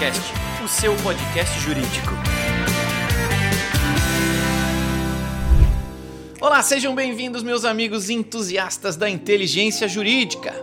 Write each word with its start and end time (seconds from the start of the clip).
Juriscast, 0.00 0.32
o 0.64 0.68
seu 0.68 0.96
podcast 0.96 1.60
jurídico. 1.60 2.14
Olá, 6.40 6.62
sejam 6.62 6.94
bem-vindos, 6.94 7.42
meus 7.42 7.66
amigos 7.66 8.08
entusiastas 8.08 8.96
da 8.96 9.10
inteligência 9.10 9.86
jurídica. 9.86 10.54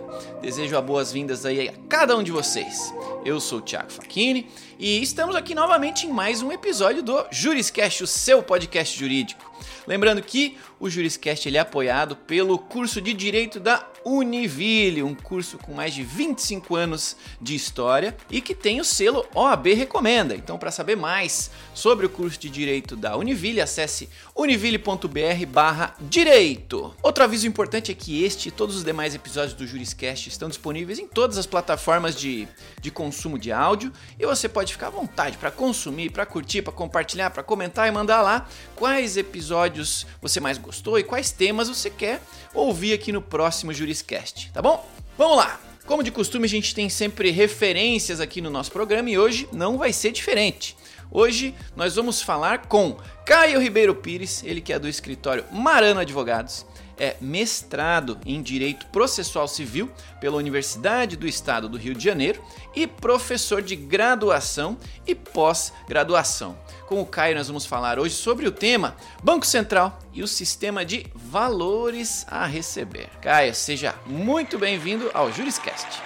Desejo 0.48 0.78
as 0.78 0.82
boas-vindas 0.82 1.44
aí 1.44 1.68
a 1.68 1.74
cada 1.90 2.16
um 2.16 2.22
de 2.22 2.32
vocês. 2.32 2.94
Eu 3.22 3.38
sou 3.38 3.58
o 3.58 3.60
Thiago 3.60 3.92
Facchini 3.92 4.48
e 4.78 5.02
estamos 5.02 5.36
aqui 5.36 5.54
novamente 5.54 6.06
em 6.06 6.10
mais 6.10 6.40
um 6.40 6.50
episódio 6.50 7.02
do 7.02 7.26
Juriscast, 7.30 8.02
o 8.02 8.06
seu 8.06 8.42
podcast 8.42 8.98
jurídico. 8.98 9.46
Lembrando 9.86 10.22
que 10.22 10.56
o 10.78 10.88
Juriscast 10.88 11.48
ele 11.48 11.56
é 11.56 11.60
apoiado 11.60 12.14
pelo 12.14 12.56
curso 12.58 13.00
de 13.00 13.12
Direito 13.12 13.58
da 13.58 13.84
Univille, 14.04 15.02
um 15.02 15.14
curso 15.14 15.58
com 15.58 15.72
mais 15.72 15.92
de 15.92 16.02
25 16.02 16.76
anos 16.76 17.16
de 17.40 17.54
história 17.54 18.16
e 18.30 18.40
que 18.40 18.54
tem 18.54 18.80
o 18.80 18.84
selo 18.84 19.26
OAB 19.34 19.74
Recomenda. 19.74 20.36
Então, 20.36 20.58
para 20.58 20.70
saber 20.70 20.96
mais 20.96 21.50
sobre 21.74 22.06
o 22.06 22.10
curso 22.10 22.38
de 22.38 22.48
Direito 22.48 22.96
da 22.96 23.16
Univille, 23.16 23.60
acesse 23.60 24.08
univille.br/direito. 24.36 26.94
Outro 27.02 27.24
aviso 27.24 27.46
importante 27.46 27.90
é 27.90 27.94
que 27.94 28.22
este 28.22 28.48
e 28.48 28.52
todos 28.52 28.76
os 28.76 28.84
demais 28.84 29.14
episódios 29.14 29.54
do 29.54 29.66
Juriscast 29.66 30.28
estão 30.38 30.48
disponíveis 30.48 30.98
em 30.98 31.06
todas 31.06 31.36
as 31.36 31.46
plataformas 31.46 32.14
de, 32.14 32.46
de 32.80 32.90
consumo 32.90 33.38
de 33.38 33.50
áudio 33.50 33.92
e 34.18 34.24
você 34.24 34.48
pode 34.48 34.72
ficar 34.72 34.86
à 34.86 34.90
vontade 34.90 35.36
para 35.36 35.50
consumir, 35.50 36.10
para 36.10 36.24
curtir, 36.24 36.62
para 36.62 36.72
compartilhar, 36.72 37.30
para 37.30 37.42
comentar 37.42 37.88
e 37.88 37.90
mandar 37.90 38.22
lá 38.22 38.48
quais 38.76 39.16
episódios 39.16 40.06
você 40.22 40.38
mais 40.38 40.56
gostou 40.56 40.98
e 40.98 41.02
quais 41.02 41.32
temas 41.32 41.68
você 41.68 41.90
quer 41.90 42.22
ouvir 42.54 42.92
aqui 42.92 43.10
no 43.10 43.20
próximo 43.20 43.74
Juriscast, 43.74 44.50
tá 44.52 44.62
bom? 44.62 44.88
Vamos 45.18 45.36
lá! 45.36 45.60
Como 45.84 46.02
de 46.02 46.10
costume, 46.10 46.44
a 46.44 46.48
gente 46.48 46.74
tem 46.74 46.88
sempre 46.88 47.30
referências 47.30 48.20
aqui 48.20 48.42
no 48.42 48.50
nosso 48.50 48.70
programa 48.70 49.08
e 49.08 49.18
hoje 49.18 49.48
não 49.50 49.78
vai 49.78 49.92
ser 49.92 50.12
diferente. 50.12 50.76
Hoje 51.10 51.54
nós 51.74 51.96
vamos 51.96 52.20
falar 52.20 52.66
com 52.66 52.98
Caio 53.24 53.58
Ribeiro 53.58 53.94
Pires, 53.94 54.42
ele 54.44 54.60
que 54.60 54.72
é 54.72 54.78
do 54.78 54.86
escritório 54.86 55.44
Marano 55.50 56.00
Advogados, 56.00 56.66
é 56.98 57.16
mestrado 57.20 58.18
em 58.26 58.42
Direito 58.42 58.86
Processual 58.86 59.46
Civil 59.46 59.90
pela 60.20 60.36
Universidade 60.36 61.16
do 61.16 61.26
Estado 61.26 61.68
do 61.68 61.78
Rio 61.78 61.94
de 61.94 62.02
Janeiro 62.02 62.42
e 62.74 62.86
professor 62.86 63.62
de 63.62 63.76
graduação 63.76 64.76
e 65.06 65.14
pós-graduação. 65.14 66.58
Com 66.86 67.00
o 67.00 67.06
Caio, 67.06 67.36
nós 67.36 67.48
vamos 67.48 67.66
falar 67.66 67.98
hoje 67.98 68.14
sobre 68.14 68.46
o 68.46 68.50
tema 68.50 68.96
Banco 69.22 69.46
Central 69.46 69.98
e 70.12 70.22
o 70.22 70.26
sistema 70.26 70.84
de 70.84 71.06
valores 71.14 72.26
a 72.28 72.46
receber. 72.46 73.08
Caio, 73.20 73.54
seja 73.54 73.94
muito 74.06 74.58
bem-vindo 74.58 75.10
ao 75.14 75.32
Juriscast. 75.32 76.02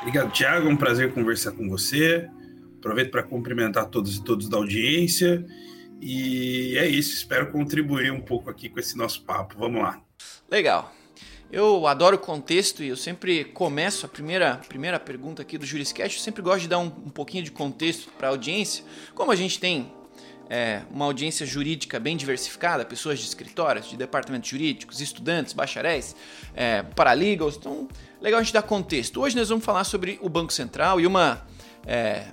Obrigado, 0.00 0.30
Thiago. 0.32 0.68
É 0.68 0.70
um 0.70 0.76
prazer 0.76 1.12
conversar 1.12 1.52
com 1.52 1.68
você. 1.68 2.28
Aproveito 2.78 3.10
para 3.10 3.22
cumprimentar 3.22 3.86
todos 3.86 4.16
e 4.16 4.22
todos 4.22 4.48
da 4.48 4.58
audiência. 4.58 5.44
E 6.00 6.76
é 6.78 6.86
isso, 6.86 7.14
espero 7.14 7.50
contribuir 7.50 8.12
um 8.12 8.20
pouco 8.20 8.50
aqui 8.50 8.68
com 8.68 8.78
esse 8.78 8.96
nosso 8.96 9.22
papo. 9.22 9.56
Vamos 9.58 9.82
lá. 9.82 10.00
Legal. 10.50 10.92
Eu 11.50 11.86
adoro 11.86 12.18
contexto 12.18 12.82
e 12.82 12.88
eu 12.88 12.96
sempre 12.96 13.44
começo 13.44 14.06
a 14.06 14.08
primeira, 14.08 14.56
primeira 14.68 14.98
pergunta 14.98 15.40
aqui 15.40 15.56
do 15.56 15.64
Juriscast. 15.64 16.18
Eu 16.18 16.22
sempre 16.22 16.42
gosto 16.42 16.62
de 16.62 16.68
dar 16.68 16.78
um, 16.78 16.86
um 16.86 17.10
pouquinho 17.10 17.44
de 17.44 17.52
contexto 17.52 18.10
para 18.18 18.28
a 18.28 18.30
audiência. 18.30 18.84
Como 19.14 19.30
a 19.30 19.36
gente 19.36 19.60
tem 19.60 19.92
é, 20.48 20.82
uma 20.90 21.04
audiência 21.04 21.46
jurídica 21.46 21.98
bem 21.98 22.16
diversificada, 22.16 22.84
pessoas 22.84 23.18
de 23.18 23.26
escritórios, 23.26 23.88
de 23.88 23.96
departamentos 23.96 24.48
jurídicos, 24.48 25.00
estudantes, 25.00 25.52
bacharéis, 25.52 26.14
é, 26.54 26.82
paralegals, 26.82 27.56
então 27.56 27.88
legal 28.20 28.40
a 28.40 28.42
gente 28.42 28.52
dar 28.52 28.62
contexto. 28.62 29.20
Hoje 29.20 29.36
nós 29.36 29.48
vamos 29.48 29.64
falar 29.64 29.84
sobre 29.84 30.18
o 30.20 30.28
Banco 30.28 30.52
Central 30.52 31.00
e 31.00 31.06
uma 31.06 31.46
é, 31.86 32.26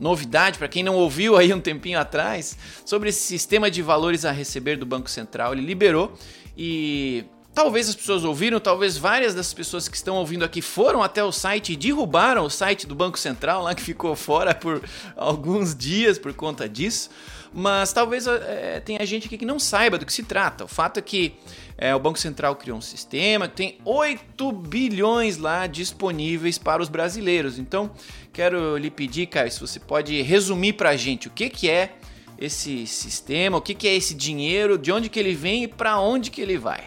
novidade 0.00 0.58
para 0.58 0.68
quem 0.68 0.82
não 0.82 0.94
ouviu 0.94 1.36
aí 1.36 1.52
um 1.52 1.60
tempinho 1.60 1.98
atrás 1.98 2.56
sobre 2.84 3.08
esse 3.08 3.20
sistema 3.20 3.70
de 3.70 3.82
valores 3.82 4.24
a 4.24 4.30
receber 4.30 4.76
do 4.76 4.86
Banco 4.86 5.10
Central. 5.10 5.52
Ele 5.52 5.62
liberou 5.62 6.12
e 6.56 7.24
Talvez 7.58 7.88
as 7.88 7.96
pessoas 7.96 8.22
ouviram, 8.22 8.60
talvez 8.60 8.96
várias 8.96 9.34
das 9.34 9.52
pessoas 9.52 9.88
que 9.88 9.96
estão 9.96 10.14
ouvindo 10.14 10.44
aqui 10.44 10.62
foram 10.62 11.02
até 11.02 11.24
o 11.24 11.32
site 11.32 11.72
e 11.72 11.76
derrubaram 11.76 12.44
o 12.44 12.48
site 12.48 12.86
do 12.86 12.94
Banco 12.94 13.18
Central, 13.18 13.64
lá 13.64 13.74
que 13.74 13.82
ficou 13.82 14.14
fora 14.14 14.54
por 14.54 14.80
alguns 15.16 15.74
dias 15.74 16.20
por 16.20 16.32
conta 16.32 16.68
disso. 16.68 17.10
Mas 17.52 17.92
talvez 17.92 18.26
é, 18.26 18.80
tenha 18.80 19.04
gente 19.06 19.26
aqui 19.26 19.38
que 19.38 19.46
não 19.46 19.58
saiba 19.58 19.98
do 19.98 20.04
que 20.04 20.12
se 20.12 20.22
trata. 20.22 20.64
O 20.64 20.68
fato 20.68 20.98
é 20.98 21.02
que 21.02 21.34
é, 21.76 21.94
o 21.94 21.98
Banco 21.98 22.18
Central 22.18 22.56
criou 22.56 22.78
um 22.78 22.82
sistema 22.82 23.48
que 23.48 23.56
tem 23.56 23.78
8 23.84 24.52
bilhões 24.52 25.38
lá 25.38 25.66
disponíveis 25.66 26.58
para 26.58 26.82
os 26.82 26.88
brasileiros. 26.88 27.58
Então, 27.58 27.90
quero 28.32 28.76
lhe 28.76 28.90
pedir, 28.90 29.26
Caio, 29.26 29.50
se 29.50 29.60
você 29.60 29.80
pode 29.80 30.20
resumir 30.22 30.74
para 30.74 30.90
a 30.90 30.96
gente 30.96 31.28
o 31.28 31.30
que, 31.30 31.48
que 31.48 31.70
é 31.70 31.96
esse 32.38 32.86
sistema, 32.86 33.56
o 33.56 33.60
que, 33.60 33.74
que 33.74 33.88
é 33.88 33.94
esse 33.94 34.14
dinheiro, 34.14 34.78
de 34.78 34.92
onde 34.92 35.08
que 35.08 35.18
ele 35.18 35.34
vem 35.34 35.64
e 35.64 35.68
para 35.68 35.98
onde 35.98 36.30
que 36.30 36.40
ele 36.40 36.56
vai. 36.56 36.84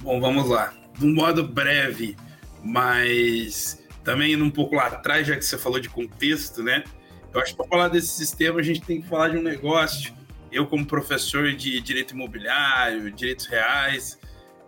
Bom, 0.00 0.20
vamos 0.20 0.48
lá. 0.48 0.74
De 0.98 1.06
um 1.06 1.14
modo 1.14 1.46
breve, 1.46 2.16
mas 2.62 3.82
também 4.02 4.32
indo 4.32 4.44
um 4.44 4.50
pouco 4.50 4.74
lá 4.74 4.86
atrás, 4.86 5.26
já 5.26 5.36
que 5.36 5.44
você 5.44 5.56
falou 5.56 5.78
de 5.78 5.88
contexto, 5.88 6.62
né? 6.62 6.82
Eu 7.32 7.40
acho 7.40 7.52
que 7.52 7.56
para 7.56 7.66
falar 7.66 7.88
desse 7.88 8.08
sistema 8.08 8.60
a 8.60 8.62
gente 8.62 8.82
tem 8.82 9.00
que 9.00 9.08
falar 9.08 9.28
de 9.28 9.38
um 9.38 9.42
negócio. 9.42 10.12
Eu, 10.50 10.66
como 10.66 10.84
professor 10.84 11.52
de 11.52 11.80
direito 11.80 12.12
imobiliário, 12.12 13.10
direitos 13.10 13.46
reais, 13.46 14.18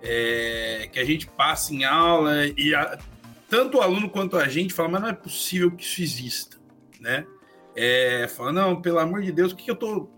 é, 0.02 0.88
que 0.91 0.98
a 0.98 1.04
gente 1.04 1.26
passa 1.26 1.75
em 1.75 1.84
aula 1.84 2.47
e 2.47 2.75
a, 2.75 2.98
tanto 3.48 3.78
o 3.78 3.80
aluno 3.82 4.08
quanto 4.08 4.36
a 4.36 4.48
gente 4.48 4.72
fala, 4.72 4.88
mas 4.88 5.02
não 5.02 5.08
é 5.08 5.12
possível 5.12 5.70
que 5.70 5.84
isso 5.84 6.02
exista, 6.02 6.56
né? 7.00 7.26
É, 7.76 8.26
fala, 8.28 8.52
não, 8.52 8.81
pelo 8.81 8.98
amor 8.98 9.22
de 9.22 9.31
Deus, 9.31 9.52
o 9.52 9.56
que, 9.56 9.64
que 9.64 9.70
eu 9.70 9.75
estou 9.75 10.10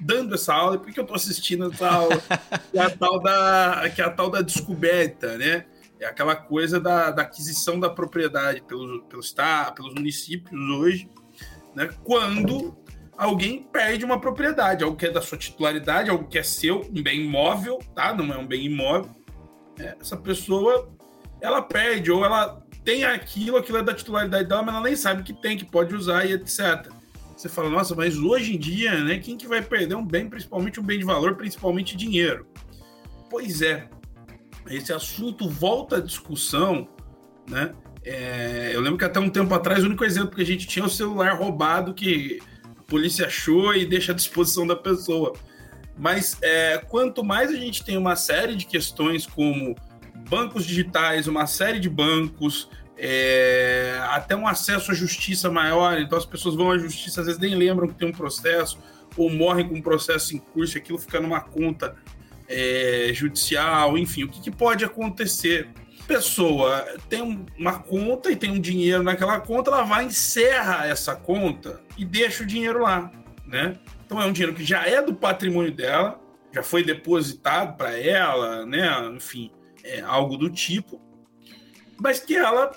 dando 0.00 0.34
essa 0.34 0.54
aula 0.54 0.76
e 0.76 0.78
por 0.78 0.92
que 0.92 0.98
eu 0.98 1.02
estou 1.02 1.16
assistindo 1.16 1.70
essa 1.70 1.88
aula, 1.88 2.20
que 2.70 2.78
é 2.78 2.82
a 2.82 2.90
tal 2.90 3.20
da, 3.20 3.90
que 3.94 4.00
é 4.00 4.04
a 4.04 4.10
tal 4.10 4.30
da 4.30 4.42
descoberta, 4.42 5.36
né? 5.36 5.66
É 6.00 6.06
aquela 6.06 6.34
coisa 6.34 6.80
da, 6.80 7.10
da 7.10 7.22
aquisição 7.22 7.78
da 7.78 7.90
propriedade 7.90 8.62
pelos, 8.62 9.04
pelos, 9.04 9.26
estado, 9.26 9.74
pelos 9.74 9.94
municípios 9.94 10.58
hoje, 10.70 11.08
né? 11.74 11.90
Quando 12.04 12.76
alguém 13.16 13.62
perde 13.62 14.04
uma 14.04 14.20
propriedade, 14.20 14.82
algo 14.82 14.96
que 14.96 15.06
é 15.06 15.10
da 15.10 15.20
sua 15.20 15.36
titularidade, 15.36 16.10
algo 16.10 16.26
que 16.26 16.38
é 16.38 16.42
seu, 16.42 16.80
um 16.80 17.02
bem 17.02 17.26
imóvel, 17.26 17.78
tá? 17.94 18.14
Não 18.14 18.32
é 18.32 18.38
um 18.38 18.46
bem 18.46 18.64
imóvel. 18.64 19.10
É, 19.78 19.96
essa 20.00 20.16
pessoa, 20.16 20.90
ela 21.40 21.62
perde 21.62 22.10
ou 22.10 22.24
ela 22.24 22.62
tem 22.84 23.04
aquilo, 23.04 23.56
aquilo 23.56 23.78
é 23.78 23.82
da 23.82 23.94
titularidade 23.94 24.48
dela, 24.48 24.62
mas 24.62 24.74
ela 24.74 24.84
nem 24.84 24.96
sabe 24.96 25.22
que 25.22 25.32
tem, 25.32 25.56
que 25.56 25.64
pode 25.64 25.94
usar 25.94 26.24
e 26.24 26.32
etc. 26.32 26.88
Você 27.36 27.48
fala, 27.48 27.70
nossa, 27.70 27.94
mas 27.94 28.18
hoje 28.18 28.54
em 28.54 28.58
dia, 28.58 29.02
né, 29.02 29.18
quem 29.18 29.36
que 29.36 29.46
vai 29.46 29.62
perder 29.62 29.94
um 29.94 30.04
bem, 30.04 30.28
principalmente 30.28 30.78
um 30.78 30.82
bem 30.82 30.98
de 30.98 31.04
valor, 31.04 31.36
principalmente 31.36 31.96
dinheiro? 31.96 32.46
Pois 33.30 33.62
é, 33.62 33.88
esse 34.68 34.92
assunto 34.92 35.48
volta 35.48 35.96
à 35.96 36.00
discussão, 36.00 36.88
né? 37.48 37.74
É, 38.04 38.70
eu 38.72 38.80
lembro 38.80 38.98
que 38.98 39.04
até 39.04 39.20
um 39.20 39.28
tempo 39.28 39.52
atrás 39.54 39.82
o 39.82 39.86
único 39.86 40.04
exemplo 40.04 40.34
que 40.34 40.42
a 40.42 40.46
gente 40.46 40.66
tinha 40.66 40.84
é 40.84 40.86
o 40.86 40.90
celular 40.90 41.36
roubado 41.36 41.92
que 41.92 42.40
a 42.78 42.82
polícia 42.82 43.26
achou 43.26 43.74
e 43.74 43.84
deixa 43.84 44.12
à 44.12 44.14
disposição 44.14 44.66
da 44.66 44.76
pessoa. 44.76 45.34
Mas 45.98 46.38
é, 46.40 46.78
quanto 46.78 47.22
mais 47.22 47.50
a 47.50 47.56
gente 47.56 47.84
tem 47.84 47.96
uma 47.96 48.16
série 48.16 48.56
de 48.56 48.64
questões 48.64 49.26
como 49.26 49.76
bancos 50.28 50.64
digitais, 50.64 51.26
uma 51.26 51.46
série 51.46 51.78
de 51.78 51.90
bancos, 51.90 52.70
é, 52.96 53.98
até 54.10 54.36
um 54.36 54.46
acesso 54.46 54.92
à 54.92 54.94
justiça 54.94 55.50
maior, 55.50 55.98
então 55.98 56.16
as 56.16 56.26
pessoas 56.26 56.54
vão 56.54 56.70
à 56.70 56.78
justiça, 56.78 57.20
às 57.20 57.26
vezes 57.26 57.40
nem 57.40 57.54
lembram 57.54 57.88
que 57.88 57.94
tem 57.94 58.08
um 58.08 58.12
processo, 58.12 58.78
ou 59.16 59.30
morrem 59.30 59.68
com 59.68 59.74
um 59.74 59.82
processo 59.82 60.36
em 60.36 60.38
curso, 60.38 60.78
aquilo 60.78 60.98
fica 60.98 61.20
numa 61.20 61.40
conta 61.40 61.96
é, 62.46 63.10
judicial, 63.12 63.96
enfim, 63.96 64.24
o 64.24 64.28
que, 64.28 64.40
que, 64.40 64.50
pode 64.50 64.84
acontecer? 64.84 65.68
Pessoa 66.10 66.98
tem 67.08 67.46
uma 67.56 67.78
conta 67.78 68.32
e 68.32 68.36
tem 68.36 68.50
um 68.50 68.58
dinheiro 68.58 69.00
naquela 69.00 69.38
conta, 69.38 69.70
ela 69.70 69.84
vai 69.84 70.04
encerra 70.04 70.84
essa 70.84 71.14
conta 71.14 71.80
e 71.96 72.04
deixa 72.04 72.42
o 72.42 72.46
dinheiro 72.46 72.82
lá, 72.82 73.12
né? 73.46 73.78
Então 74.04 74.20
é 74.20 74.26
um 74.26 74.32
dinheiro 74.32 74.52
que 74.52 74.64
já 74.64 74.84
é 74.84 75.00
do 75.00 75.14
patrimônio 75.14 75.70
dela, 75.70 76.20
já 76.52 76.64
foi 76.64 76.82
depositado 76.82 77.76
para 77.76 77.96
ela, 77.96 78.66
né? 78.66 78.90
Enfim, 79.14 79.52
é 79.84 80.00
algo 80.00 80.36
do 80.36 80.50
tipo, 80.50 81.00
mas 81.96 82.18
que 82.18 82.34
ela 82.34 82.72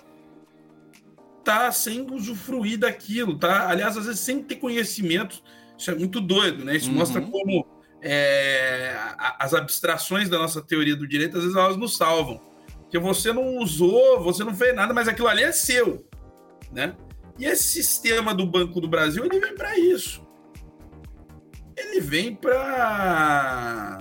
tá 1.43 1.71
sem 1.71 2.05
usufruir 2.11 2.77
daquilo, 2.77 3.39
tá? 3.39 3.67
Aliás, 3.67 3.97
às 3.97 4.05
vezes 4.05 4.21
sem 4.21 4.43
ter 4.43 4.57
conhecimento, 4.57 5.41
isso 5.75 5.89
é 5.89 5.95
muito 5.95 6.21
doido, 6.21 6.63
né? 6.63 6.75
Isso 6.75 6.91
uhum. 6.91 6.97
mostra 6.97 7.19
como 7.19 7.65
é, 7.99 8.95
as 9.39 9.55
abstrações 9.55 10.29
da 10.29 10.37
nossa 10.37 10.61
teoria 10.61 10.95
do 10.95 11.07
direito, 11.07 11.35
às 11.35 11.41
vezes 11.41 11.57
elas 11.57 11.77
nos 11.77 11.97
salvam. 11.97 12.52
Porque 12.93 13.03
você 13.03 13.33
não 13.33 13.57
usou, 13.57 14.21
você 14.21 14.43
não 14.43 14.53
fez 14.53 14.75
nada, 14.75 14.93
mas 14.93 15.07
aquilo 15.07 15.27
ali 15.27 15.41
é 15.41 15.51
seu, 15.51 16.07
né? 16.71 16.95
E 17.39 17.45
esse 17.45 17.63
sistema 17.63 18.35
do 18.35 18.45
Banco 18.45 18.79
do 18.79 18.87
Brasil, 18.87 19.25
ele 19.25 19.39
vem 19.39 19.55
para 19.55 19.79
isso. 19.79 20.23
Ele 21.75 21.99
vem 21.99 22.35
para 22.35 23.99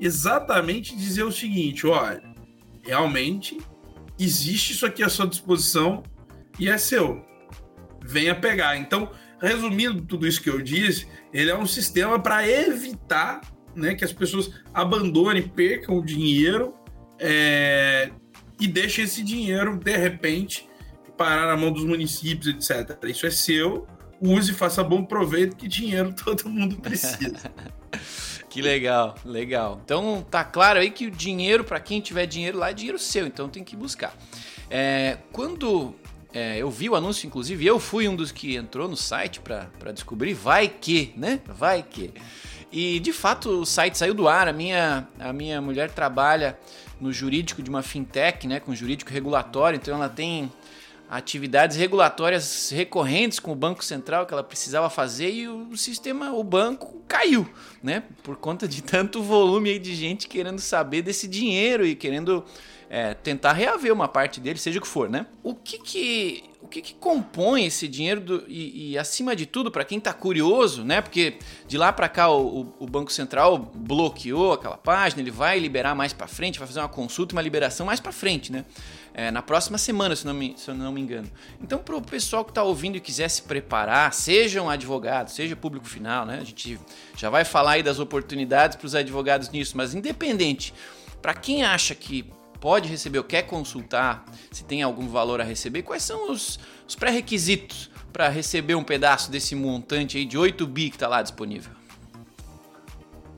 exatamente 0.00 0.96
dizer 0.96 1.22
o 1.22 1.30
seguinte, 1.30 1.86
olha, 1.86 2.20
realmente 2.82 3.58
existe 4.18 4.72
isso 4.72 4.84
aqui 4.84 5.04
à 5.04 5.08
sua 5.08 5.28
disposição, 5.28 6.02
e 6.58 6.68
é 6.68 6.76
seu. 6.78 7.24
venha 8.04 8.34
pegar. 8.34 8.76
Então, 8.76 9.12
resumindo 9.40 10.02
tudo 10.02 10.26
isso 10.26 10.42
que 10.42 10.50
eu 10.50 10.60
disse, 10.60 11.06
ele 11.32 11.52
é 11.52 11.56
um 11.56 11.64
sistema 11.64 12.18
para 12.18 12.44
evitar 12.48 13.40
né, 13.72 13.94
que 13.94 14.04
as 14.04 14.12
pessoas 14.12 14.50
abandonem, 14.74 15.46
percam 15.46 15.96
o 15.96 16.04
dinheiro 16.04 16.79
é, 17.20 18.10
e 18.58 18.66
deixem 18.66 19.04
esse 19.04 19.22
dinheiro, 19.22 19.76
de 19.76 19.96
repente, 19.96 20.68
parar 21.16 21.46
na 21.46 21.56
mão 21.56 21.70
dos 21.70 21.84
municípios, 21.84 22.48
etc. 22.48 22.98
Isso 23.04 23.26
é 23.26 23.30
seu, 23.30 23.86
use, 24.20 24.54
faça 24.54 24.82
bom 24.82 25.04
proveito, 25.04 25.54
que 25.54 25.68
dinheiro 25.68 26.12
todo 26.24 26.48
mundo 26.48 26.76
precisa. 26.76 27.52
que 28.48 28.62
legal, 28.62 29.14
legal. 29.24 29.80
Então 29.84 30.26
tá 30.28 30.42
claro 30.42 30.80
aí 30.80 30.90
que 30.90 31.06
o 31.06 31.10
dinheiro, 31.10 31.62
para 31.62 31.78
quem 31.78 32.00
tiver 32.00 32.26
dinheiro 32.26 32.58
lá, 32.58 32.70
é 32.70 32.72
dinheiro 32.72 32.98
seu, 32.98 33.26
então 33.26 33.48
tem 33.48 33.62
que 33.62 33.76
buscar. 33.76 34.16
É, 34.70 35.18
quando 35.30 35.94
é, 36.32 36.58
eu 36.58 36.70
vi 36.70 36.88
o 36.88 36.94
anúncio, 36.94 37.26
inclusive, 37.26 37.66
eu 37.66 37.78
fui 37.78 38.08
um 38.08 38.16
dos 38.16 38.32
que 38.32 38.56
entrou 38.56 38.88
no 38.88 38.96
site 38.96 39.40
para 39.40 39.92
descobrir, 39.92 40.32
vai 40.32 40.68
que, 40.68 41.12
né? 41.16 41.40
Vai 41.46 41.82
que. 41.82 42.14
E 42.72 43.00
de 43.00 43.12
fato 43.12 43.60
o 43.60 43.66
site 43.66 43.98
saiu 43.98 44.14
do 44.14 44.28
ar. 44.28 44.46
A 44.46 44.52
minha, 44.52 45.08
a 45.18 45.32
minha 45.32 45.60
mulher 45.60 45.90
trabalha 45.90 46.56
no 47.00 47.12
jurídico 47.12 47.62
de 47.62 47.70
uma 47.70 47.82
fintech, 47.82 48.46
né? 48.46 48.60
Com 48.60 48.74
jurídico 48.74 49.10
regulatório, 49.10 49.76
então 49.76 49.94
ela 49.94 50.08
tem 50.08 50.50
atividades 51.10 51.76
regulatórias 51.76 52.70
recorrentes 52.70 53.40
com 53.40 53.50
o 53.50 53.56
Banco 53.56 53.84
Central 53.84 54.26
que 54.26 54.32
ela 54.32 54.44
precisava 54.44 54.88
fazer 54.88 55.30
e 55.32 55.48
o 55.48 55.76
sistema, 55.76 56.32
o 56.32 56.44
banco 56.44 57.02
caiu, 57.08 57.50
né? 57.82 58.04
Por 58.22 58.36
conta 58.36 58.68
de 58.68 58.80
tanto 58.80 59.20
volume 59.20 59.78
de 59.80 59.94
gente 59.96 60.28
querendo 60.28 60.60
saber 60.60 61.02
desse 61.02 61.26
dinheiro 61.26 61.84
e 61.84 61.96
querendo 61.96 62.44
é, 62.92 63.14
tentar 63.14 63.52
reaver 63.52 63.92
uma 63.92 64.08
parte 64.08 64.40
dele, 64.40 64.58
seja 64.58 64.80
o 64.80 64.82
que 64.82 64.88
for, 64.88 65.08
né? 65.08 65.24
O 65.44 65.54
que 65.54 65.78
que, 65.78 66.42
o 66.60 66.66
que, 66.66 66.82
que 66.82 66.92
compõe 66.94 67.64
esse 67.64 67.86
dinheiro 67.86 68.20
do, 68.20 68.44
e, 68.48 68.90
e, 68.90 68.98
acima 68.98 69.36
de 69.36 69.46
tudo, 69.46 69.70
para 69.70 69.84
quem 69.84 69.98
está 69.98 70.12
curioso, 70.12 70.84
né? 70.84 71.00
Porque 71.00 71.38
de 71.68 71.78
lá 71.78 71.92
para 71.92 72.08
cá 72.08 72.28
o, 72.28 72.74
o, 72.80 72.86
Banco 72.88 73.12
Central 73.12 73.58
bloqueou 73.72 74.54
aquela 74.54 74.76
página, 74.76 75.22
ele 75.22 75.30
vai 75.30 75.60
liberar 75.60 75.94
mais 75.94 76.12
para 76.12 76.26
frente, 76.26 76.58
vai 76.58 76.66
fazer 76.66 76.80
uma 76.80 76.88
consulta, 76.88 77.32
uma 77.32 77.40
liberação 77.40 77.86
mais 77.86 78.00
para 78.00 78.10
frente, 78.10 78.50
né? 78.50 78.64
É, 79.14 79.30
na 79.30 79.40
próxima 79.40 79.78
semana, 79.78 80.16
se 80.16 80.26
não 80.26 80.34
me, 80.34 80.54
se 80.56 80.68
eu 80.68 80.74
não 80.74 80.90
me 80.90 81.00
engano. 81.00 81.30
Então, 81.62 81.78
para 81.78 81.94
o 81.94 82.02
pessoal 82.02 82.44
que 82.44 82.50
está 82.50 82.64
ouvindo 82.64 82.96
e 82.96 83.00
quiser 83.00 83.28
se 83.28 83.42
preparar, 83.42 84.12
seja 84.12 84.60
um 84.60 84.68
advogado, 84.68 85.28
seja 85.30 85.54
público 85.54 85.86
final, 85.86 86.26
né? 86.26 86.38
A 86.40 86.44
gente 86.44 86.76
já 87.16 87.30
vai 87.30 87.44
falar 87.44 87.72
aí 87.72 87.84
das 87.84 88.00
oportunidades 88.00 88.76
para 88.76 88.86
os 88.86 88.96
advogados 88.96 89.48
nisso, 89.50 89.76
mas 89.76 89.94
independente, 89.94 90.74
para 91.22 91.34
quem 91.34 91.62
acha 91.62 91.94
que 91.94 92.26
pode 92.60 92.88
receber 92.88 93.18
ou 93.18 93.24
quer 93.24 93.42
consultar, 93.42 94.24
se 94.52 94.64
tem 94.64 94.82
algum 94.82 95.08
valor 95.08 95.40
a 95.40 95.44
receber, 95.44 95.82
quais 95.82 96.02
são 96.02 96.30
os, 96.30 96.60
os 96.86 96.94
pré-requisitos 96.94 97.90
para 98.12 98.28
receber 98.28 98.74
um 98.74 98.84
pedaço 98.84 99.30
desse 99.30 99.54
montante 99.54 100.18
aí 100.18 100.24
de 100.24 100.36
8 100.36 100.66
bi 100.66 100.90
que 100.90 100.96
está 100.96 101.08
lá 101.08 101.22
disponível? 101.22 101.72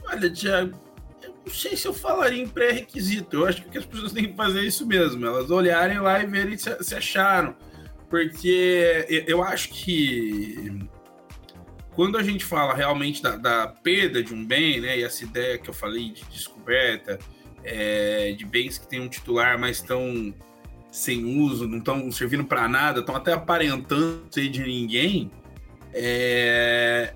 Olha, 0.05 0.31
Tiago, 0.31 0.79
eu 1.23 1.35
não 1.47 1.53
sei 1.53 1.77
se 1.77 1.87
eu 1.87 1.95
falaria 1.95 2.43
em 2.43 2.49
pré-requisito. 2.49 3.37
Eu 3.37 3.47
acho 3.47 3.63
que 3.63 3.79
as 3.79 3.87
pessoas 3.87 4.13
têm 4.13 4.29
que 4.29 4.37
fazer 4.37 4.61
é 4.61 4.65
isso 4.65 4.87
mesmo. 4.87 5.25
Elas 5.25 5.51
olharem 5.51 6.01
lá 6.01 6.23
e 6.23 6.27
verem 6.27 6.57
se, 6.59 6.83
se 6.83 6.95
acharam. 6.95 7.55
Porque 8.11 9.25
eu 9.27 9.43
acho 9.43 9.71
que 9.71 10.87
quando 11.95 12.19
a 12.19 12.23
gente 12.23 12.45
fala 12.45 12.75
realmente 12.75 13.23
da, 13.23 13.37
da, 13.37 13.69
perda 13.69 14.23
de 14.23 14.35
um 14.35 14.45
bem, 14.45 14.81
né, 14.81 14.99
e 14.99 15.03
essa 15.03 15.25
ideia 15.25 15.59
que 15.59 15.71
eu 15.71 15.75
falei 15.75 16.11
de 16.11 16.25
descoberta, 16.25 17.19
é, 17.65 18.33
de 18.33 18.45
bens 18.45 18.79
que 18.79 18.87
têm 18.87 19.01
um 19.01 19.09
titular, 19.09 19.59
mas 19.59 19.79
estão 19.79 20.35
sem 20.91 21.41
uso, 21.41 21.67
não 21.67 21.79
estão 21.79 22.13
servindo 22.13 22.45
para 22.45 22.69
nada, 22.69 23.01
estão 23.01 23.17
até 23.17 23.33
aparentando 23.33 24.27
ser 24.31 24.49
de 24.51 24.63
ninguém, 24.63 25.31
é... 25.95 27.15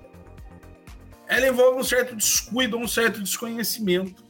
ela 1.27 1.47
envolve 1.47 1.79
um 1.79 1.83
certo 1.83 2.15
descuido, 2.15 2.75
um 2.75 2.87
certo 2.87 3.21
desconhecimento. 3.21 4.25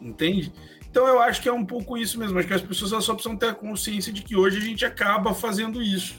Entende? 0.00 0.52
Então 0.88 1.06
eu 1.06 1.20
acho 1.20 1.42
que 1.42 1.48
é 1.48 1.52
um 1.52 1.64
pouco 1.64 1.98
isso 1.98 2.18
mesmo. 2.18 2.38
Acho 2.38 2.48
que 2.48 2.54
as 2.54 2.62
pessoas 2.62 3.04
só 3.04 3.12
precisam 3.12 3.36
ter 3.36 3.48
a 3.48 3.54
consciência 3.54 4.10
de 4.10 4.22
que 4.22 4.34
hoje 4.34 4.56
a 4.56 4.60
gente 4.62 4.84
acaba 4.84 5.34
fazendo 5.34 5.82
isso, 5.82 6.18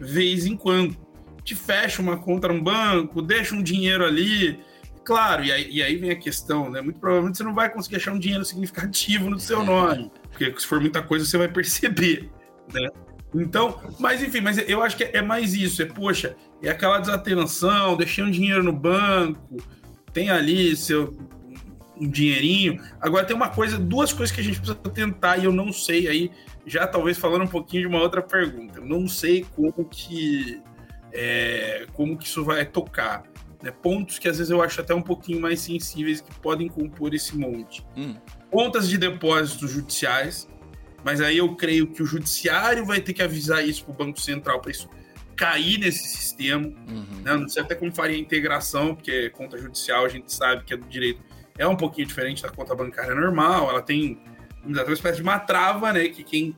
vez 0.00 0.46
em 0.46 0.56
quando. 0.56 0.96
Te 1.44 1.54
fecha 1.54 2.00
uma 2.00 2.16
conta 2.16 2.48
no 2.48 2.60
banco, 2.62 3.20
deixa 3.20 3.54
um 3.54 3.62
dinheiro 3.62 4.04
ali, 4.04 4.58
Claro, 5.06 5.44
e 5.44 5.52
aí, 5.52 5.70
e 5.70 5.82
aí, 5.84 5.94
vem 5.94 6.10
a 6.10 6.16
questão, 6.16 6.68
né? 6.68 6.80
Muito 6.80 6.98
provavelmente 6.98 7.38
você 7.38 7.44
não 7.44 7.54
vai 7.54 7.70
conseguir 7.70 7.94
achar 7.94 8.12
um 8.12 8.18
dinheiro 8.18 8.44
significativo 8.44 9.30
no 9.30 9.38
seu 9.38 9.62
nome, 9.62 10.10
porque 10.32 10.52
se 10.58 10.66
for 10.66 10.80
muita 10.80 11.00
coisa 11.00 11.24
você 11.24 11.38
vai 11.38 11.46
perceber, 11.46 12.28
né? 12.74 12.88
Então, 13.32 13.80
mas 14.00 14.20
enfim, 14.20 14.40
mas 14.40 14.58
eu 14.68 14.82
acho 14.82 14.96
que 14.96 15.04
é 15.04 15.22
mais 15.22 15.54
isso, 15.54 15.80
é, 15.80 15.84
poxa, 15.84 16.34
é 16.60 16.70
aquela 16.70 16.98
desatenção, 16.98 17.96
deixei 17.96 18.24
um 18.24 18.30
dinheiro 18.32 18.64
no 18.64 18.72
banco, 18.72 19.58
tem 20.12 20.28
ali 20.28 20.74
seu 20.74 21.16
um 21.96 22.10
dinheirinho. 22.10 22.82
Agora 23.00 23.24
tem 23.24 23.36
uma 23.36 23.48
coisa, 23.48 23.78
duas 23.78 24.12
coisas 24.12 24.34
que 24.34 24.40
a 24.40 24.44
gente 24.44 24.58
precisa 24.58 24.76
tentar 24.90 25.36
e 25.36 25.44
eu 25.44 25.52
não 25.52 25.72
sei 25.72 26.08
aí, 26.08 26.32
já 26.66 26.84
talvez 26.84 27.16
falando 27.16 27.44
um 27.44 27.48
pouquinho 27.48 27.82
de 27.82 27.88
uma 27.88 28.02
outra 28.02 28.20
pergunta. 28.20 28.80
Eu 28.80 28.84
não 28.84 29.06
sei 29.06 29.46
como 29.54 29.84
que 29.84 30.60
é, 31.12 31.86
como 31.92 32.18
que 32.18 32.26
isso 32.26 32.44
vai 32.44 32.66
tocar 32.66 33.22
né, 33.66 33.72
pontos 33.82 34.18
que 34.18 34.28
às 34.28 34.38
vezes 34.38 34.50
eu 34.50 34.62
acho 34.62 34.80
até 34.80 34.94
um 34.94 35.02
pouquinho 35.02 35.40
mais 35.40 35.60
sensíveis 35.60 36.20
que 36.20 36.32
podem 36.40 36.68
compor 36.68 37.12
esse 37.14 37.36
monte. 37.36 37.84
Hum. 37.96 38.14
Contas 38.50 38.88
de 38.88 38.96
depósitos 38.96 39.70
judiciais, 39.70 40.48
mas 41.04 41.20
aí 41.20 41.38
eu 41.38 41.54
creio 41.56 41.88
que 41.88 42.02
o 42.02 42.06
judiciário 42.06 42.84
vai 42.84 43.00
ter 43.00 43.12
que 43.12 43.22
avisar 43.22 43.66
isso 43.66 43.84
para 43.84 43.92
o 43.92 43.96
Banco 43.96 44.20
Central 44.20 44.60
para 44.60 44.70
isso 44.70 44.88
cair 45.36 45.78
nesse 45.78 46.06
sistema. 46.16 46.66
Uhum. 46.66 47.22
Né? 47.22 47.36
Não 47.36 47.48
sei 47.48 47.62
até 47.62 47.74
como 47.74 47.94
faria 47.94 48.16
a 48.16 48.20
integração, 48.20 48.94
porque 48.94 49.30
conta 49.30 49.58
judicial 49.58 50.04
a 50.04 50.08
gente 50.08 50.32
sabe 50.32 50.64
que 50.64 50.72
é 50.72 50.76
do 50.76 50.86
direito 50.86 51.20
é 51.58 51.66
um 51.66 51.76
pouquinho 51.76 52.06
diferente 52.06 52.42
da 52.42 52.50
conta 52.50 52.74
bancária 52.74 53.14
normal, 53.14 53.70
ela 53.70 53.82
tem 53.82 54.20
uma 54.62 54.92
espécie 54.92 55.16
de 55.16 55.22
uma 55.22 55.38
trava, 55.38 55.92
né? 55.92 56.08
Que 56.08 56.22
quem, 56.22 56.56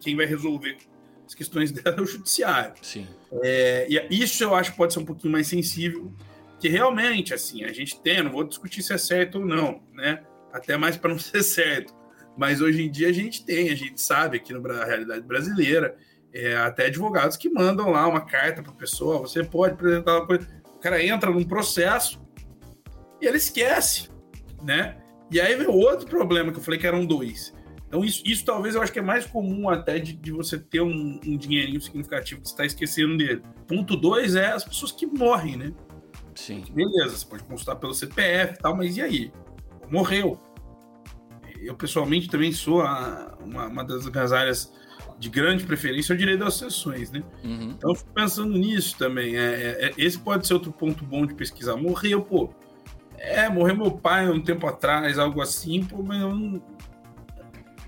quem 0.00 0.16
vai 0.16 0.24
resolver 0.24 0.78
as 1.26 1.34
questões 1.34 1.70
dela 1.72 1.96
é 1.98 2.00
o 2.00 2.06
judiciário. 2.06 2.74
Sim. 2.80 3.06
É, 3.42 3.86
e 3.88 4.22
isso 4.22 4.42
eu 4.42 4.54
acho 4.54 4.72
que 4.72 4.76
pode 4.76 4.92
ser 4.92 5.00
um 5.00 5.04
pouquinho 5.04 5.32
mais 5.32 5.46
sensível 5.46 6.12
que 6.60 6.68
realmente, 6.68 7.32
assim, 7.32 7.64
a 7.64 7.72
gente 7.72 7.98
tem, 8.00 8.22
não 8.22 8.30
vou 8.30 8.44
discutir 8.44 8.82
se 8.82 8.92
é 8.92 8.98
certo 8.98 9.38
ou 9.38 9.46
não, 9.46 9.82
né? 9.94 10.22
Até 10.52 10.76
mais 10.76 10.96
para 10.96 11.10
não 11.10 11.18
ser 11.18 11.42
certo. 11.42 11.94
Mas 12.36 12.60
hoje 12.60 12.82
em 12.82 12.90
dia 12.90 13.08
a 13.08 13.12
gente 13.12 13.44
tem, 13.44 13.70
a 13.70 13.74
gente 13.74 14.00
sabe 14.00 14.36
aqui 14.36 14.52
na 14.52 14.84
realidade 14.84 15.22
brasileira, 15.22 15.96
é, 16.32 16.54
até 16.56 16.86
advogados 16.86 17.36
que 17.36 17.48
mandam 17.48 17.90
lá 17.90 18.06
uma 18.06 18.20
carta 18.20 18.62
para 18.62 18.70
a 18.70 18.76
pessoa, 18.76 19.18
você 19.18 19.42
pode 19.42 19.74
apresentar 19.74 20.18
uma 20.18 20.26
coisa. 20.26 20.46
O 20.64 20.78
cara 20.78 21.02
entra 21.04 21.30
num 21.30 21.44
processo 21.44 22.20
e 23.20 23.26
ele 23.26 23.38
esquece, 23.38 24.10
né? 24.62 24.96
E 25.30 25.40
aí 25.40 25.56
vem 25.56 25.66
outro 25.66 26.06
problema 26.06 26.52
que 26.52 26.58
eu 26.58 26.62
falei 26.62 26.78
que 26.78 26.86
eram 26.86 27.06
dois. 27.06 27.54
Então, 27.88 28.04
isso, 28.04 28.22
isso 28.24 28.44
talvez 28.44 28.74
eu 28.74 28.82
acho 28.82 28.92
que 28.92 29.00
é 29.00 29.02
mais 29.02 29.26
comum 29.26 29.68
até 29.68 29.98
de, 29.98 30.12
de 30.12 30.30
você 30.30 30.58
ter 30.58 30.80
um, 30.80 31.20
um 31.26 31.36
dinheirinho 31.36 31.80
significativo 31.80 32.40
que 32.40 32.48
você 32.48 32.54
está 32.54 32.64
esquecendo 32.64 33.16
dele. 33.16 33.42
Ponto 33.66 33.96
dois 33.96 34.36
é 34.36 34.52
as 34.52 34.62
pessoas 34.62 34.92
que 34.92 35.06
morrem, 35.06 35.56
né? 35.56 35.72
Sim. 36.40 36.64
Beleza, 36.70 37.18
você 37.18 37.26
pode 37.26 37.42
consultar 37.44 37.76
pelo 37.76 37.92
CPF 37.92 38.54
e 38.54 38.56
tal, 38.56 38.74
mas 38.74 38.96
e 38.96 39.02
aí? 39.02 39.32
Morreu. 39.90 40.40
Eu, 41.60 41.74
pessoalmente, 41.74 42.30
também 42.30 42.50
sou 42.50 42.80
a, 42.80 43.36
uma, 43.44 43.66
uma, 43.66 43.84
das 43.84 44.06
minhas 44.06 44.32
áreas 44.32 44.72
de 45.18 45.28
grande 45.28 45.64
preferência 45.64 46.14
é 46.14 46.16
o 46.16 46.18
direito 46.18 46.40
das 46.40 46.54
sessões, 46.54 47.10
né? 47.10 47.22
Uhum. 47.44 47.74
Então, 47.76 47.90
eu 47.90 47.94
fico 47.94 48.10
pensando 48.14 48.56
nisso 48.56 48.96
também. 48.96 49.36
É, 49.36 49.40
é, 49.40 49.86
é, 49.86 49.94
esse 49.98 50.18
pode 50.18 50.46
ser 50.46 50.54
outro 50.54 50.72
ponto 50.72 51.04
bom 51.04 51.26
de 51.26 51.34
pesquisar. 51.34 51.76
Morreu, 51.76 52.22
pô. 52.22 52.48
É, 53.18 53.46
morreu 53.50 53.76
meu 53.76 53.90
pai 53.90 54.26
um 54.30 54.40
tempo 54.40 54.66
atrás, 54.66 55.18
algo 55.18 55.42
assim, 55.42 55.84
pô, 55.84 56.02
mas 56.02 56.22
eu 56.22 56.34
não, 56.34 56.62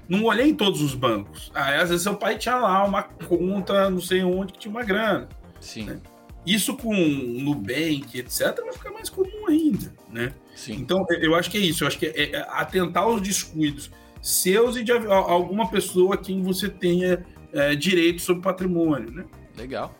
não 0.07 0.25
olhei 0.25 0.51
em 0.51 0.55
todos 0.55 0.83
os 0.83 0.95
bancos. 0.95 1.51
Aí, 1.55 1.77
às 1.77 1.89
vezes, 1.89 2.03
seu 2.03 2.15
pai 2.15 2.37
tinha 2.37 2.57
lá 2.57 2.85
uma 2.85 3.03
conta, 3.03 3.89
não 3.89 4.01
sei 4.01 4.23
onde, 4.23 4.53
que 4.53 4.59
tinha 4.59 4.71
uma 4.71 4.85
grana. 4.85 5.27
Sim. 5.59 5.85
Né? 5.85 6.01
Isso 6.45 6.77
com 6.77 6.93
Nubank, 6.93 8.19
etc., 8.19 8.61
vai 8.65 8.73
ficar 8.73 8.91
mais 8.91 9.09
comum 9.09 9.47
ainda, 9.47 9.95
né? 10.11 10.35
Sim. 10.57 10.75
Então, 10.75 11.07
eu 11.21 11.35
acho 11.35 11.51
que 11.51 11.57
é 11.57 11.61
isso. 11.61 11.85
Eu 11.85 11.89
acho 11.89 11.99
que 11.99 12.07
é, 12.07 12.33
é 12.33 12.47
atentar 12.51 13.05
aos 13.05 13.23
descuidos 13.23 13.91
seus 14.21 14.77
e 14.77 14.85
de 14.85 14.93
alguma 14.93 15.69
pessoa 15.69 16.15
a 16.15 16.19
quem 16.19 16.43
você 16.43 16.69
tenha 16.69 17.25
é, 17.53 17.75
direito 17.75 18.23
sobre 18.23 18.43
patrimônio, 18.43 19.11
né? 19.11 19.25
Legal. 19.57 19.95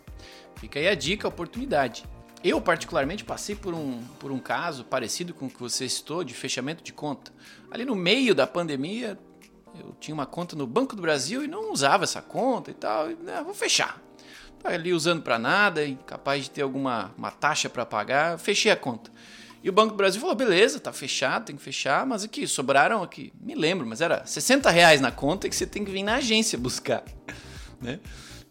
Fica 0.55 0.79
aí 0.79 0.87
a 0.87 0.95
dica, 0.95 1.27
a 1.27 1.29
oportunidade. 1.29 2.03
Eu, 2.43 2.59
particularmente, 2.59 3.23
passei 3.23 3.55
por 3.55 3.73
um, 3.73 4.01
por 4.19 4.31
um 4.31 4.39
caso 4.39 4.83
parecido 4.83 5.33
com 5.33 5.45
o 5.45 5.49
que 5.49 5.59
você 5.59 5.87
citou, 5.87 6.25
de 6.25 6.33
fechamento 6.33 6.83
de 6.83 6.91
conta. 6.91 7.31
Ali 7.71 7.85
no 7.85 7.95
meio 7.95 8.35
da 8.35 8.45
pandemia, 8.45 9.17
eu 9.79 9.95
tinha 9.97 10.13
uma 10.13 10.25
conta 10.25 10.55
no 10.55 10.67
Banco 10.67 10.93
do 10.93 11.01
Brasil 11.01 11.43
e 11.43 11.47
não 11.47 11.71
usava 11.71 12.03
essa 12.03 12.21
conta 12.21 12.69
e 12.69 12.73
tal. 12.73 13.11
E, 13.11 13.15
né, 13.15 13.41
vou 13.43 13.53
fechar 13.53 14.02
tá 14.63 14.69
ali 14.69 14.93
usando 14.93 15.21
para 15.21 15.37
nada, 15.37 15.85
incapaz 15.85 16.45
de 16.45 16.51
ter 16.51 16.61
alguma 16.61 17.13
uma 17.17 17.29
taxa 17.29 17.69
para 17.69 17.85
pagar, 17.85 18.39
fechei 18.39 18.71
a 18.71 18.75
conta. 18.75 19.11
E 19.63 19.69
o 19.69 19.73
Banco 19.73 19.91
do 19.91 19.97
Brasil 19.97 20.19
falou: 20.19 20.35
beleza, 20.35 20.79
tá 20.79 20.91
fechado, 20.91 21.45
tem 21.45 21.55
que 21.55 21.61
fechar, 21.61 22.05
mas 22.05 22.23
aqui, 22.23 22.47
sobraram 22.47 23.03
aqui, 23.03 23.31
me 23.39 23.55
lembro, 23.55 23.85
mas 23.85 24.01
era 24.01 24.25
60 24.25 24.69
reais 24.69 24.99
na 24.99 25.11
conta 25.11 25.47
que 25.47 25.55
você 25.55 25.67
tem 25.67 25.85
que 25.85 25.91
vir 25.91 26.03
na 26.03 26.15
agência 26.15 26.57
buscar. 26.57 27.03
Né? 27.81 27.99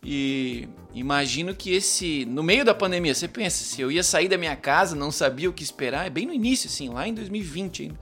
E 0.04 0.68
imagino 0.92 1.54
que 1.54 1.72
esse. 1.72 2.26
No 2.26 2.42
meio 2.42 2.66
da 2.66 2.74
pandemia, 2.74 3.14
você 3.14 3.26
pensa, 3.26 3.64
se 3.64 3.80
eu 3.80 3.90
ia 3.90 4.02
sair 4.02 4.28
da 4.28 4.36
minha 4.36 4.54
casa, 4.54 4.94
não 4.94 5.10
sabia 5.10 5.48
o 5.48 5.54
que 5.54 5.62
esperar, 5.62 6.06
é 6.06 6.10
bem 6.10 6.26
no 6.26 6.34
início, 6.34 6.68
assim, 6.68 6.90
lá 6.90 7.08
em 7.08 7.14
2020 7.14 7.82
ainda. 7.84 7.98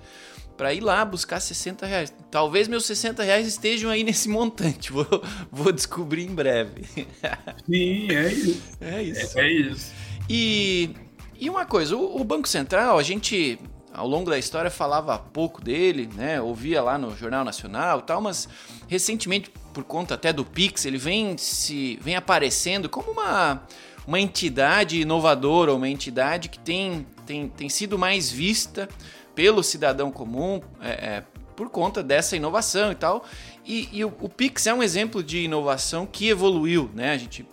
Pra 0.60 0.74
ir 0.74 0.80
lá 0.80 1.06
buscar 1.06 1.40
60 1.40 1.86
reais. 1.86 2.12
Talvez 2.30 2.68
meus 2.68 2.84
60 2.84 3.22
reais 3.22 3.46
estejam 3.46 3.90
aí 3.90 4.04
nesse 4.04 4.28
montante. 4.28 4.92
Vou, 4.92 5.06
vou 5.50 5.72
descobrir 5.72 6.24
em 6.24 6.34
breve. 6.34 6.84
Sim, 7.64 8.10
é 8.10 8.30
isso. 8.30 8.62
É 8.78 9.02
isso. 9.02 9.38
É, 9.38 9.42
é 9.42 9.52
isso. 9.52 9.92
E, 10.28 10.90
e 11.38 11.48
uma 11.48 11.64
coisa, 11.64 11.96
o, 11.96 12.20
o 12.20 12.22
Banco 12.24 12.46
Central, 12.46 12.98
a 12.98 13.02
gente 13.02 13.58
ao 13.90 14.06
longo 14.06 14.28
da 14.28 14.38
história 14.38 14.70
falava 14.70 15.18
pouco 15.18 15.64
dele, 15.64 16.10
né? 16.14 16.42
Ouvia 16.42 16.82
lá 16.82 16.98
no 16.98 17.16
Jornal 17.16 17.42
Nacional 17.42 18.00
e 18.00 18.02
tal, 18.02 18.20
mas 18.20 18.46
recentemente, 18.86 19.50
por 19.72 19.84
conta 19.84 20.12
até 20.12 20.30
do 20.30 20.44
Pix, 20.44 20.84
ele 20.84 20.98
vem 20.98 21.38
se 21.38 21.98
vem 22.02 22.16
aparecendo 22.16 22.86
como 22.86 23.12
uma, 23.12 23.62
uma 24.06 24.20
entidade 24.20 25.00
inovadora, 25.00 25.72
uma 25.72 25.88
entidade 25.88 26.50
que 26.50 26.58
tem, 26.58 27.06
tem, 27.24 27.48
tem 27.48 27.70
sido 27.70 27.98
mais 27.98 28.30
vista 28.30 28.90
pelo 29.34 29.62
cidadão 29.62 30.10
comum 30.10 30.60
é, 30.80 30.88
é, 30.88 31.24
por 31.56 31.70
conta 31.70 32.02
dessa 32.02 32.36
inovação 32.36 32.92
e 32.92 32.94
tal. 32.94 33.24
E, 33.64 33.88
e 33.92 34.04
o, 34.04 34.12
o, 34.20 34.28
Pix 34.28 34.66
é 34.66 34.74
um 34.74 34.82
exemplo 34.82 35.22
de 35.22 35.44
inovação 35.44 36.06
que 36.06 36.28
evoluiu, 36.28 36.90
né? 36.94 37.12
A 37.12 37.18
gente 37.18 37.46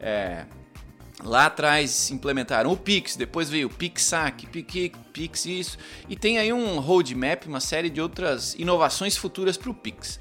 é, 0.00 0.44
Lá 1.24 1.46
atrás 1.46 2.10
implementaram 2.10 2.72
o 2.72 2.76
Pix, 2.76 3.14
depois 3.14 3.48
veio 3.48 3.68
o 3.68 3.70
PixSac, 3.70 4.44
Pix, 4.48 4.98
Pix 5.12 5.46
isso, 5.46 5.78
e 6.08 6.16
tem 6.16 6.38
aí 6.38 6.52
um 6.52 6.80
roadmap, 6.80 7.46
uma 7.46 7.60
série 7.60 7.88
de 7.88 8.00
outras 8.00 8.54
inovações 8.54 9.16
futuras 9.16 9.56
para 9.56 9.70
o 9.70 9.74
Pix. 9.74 10.18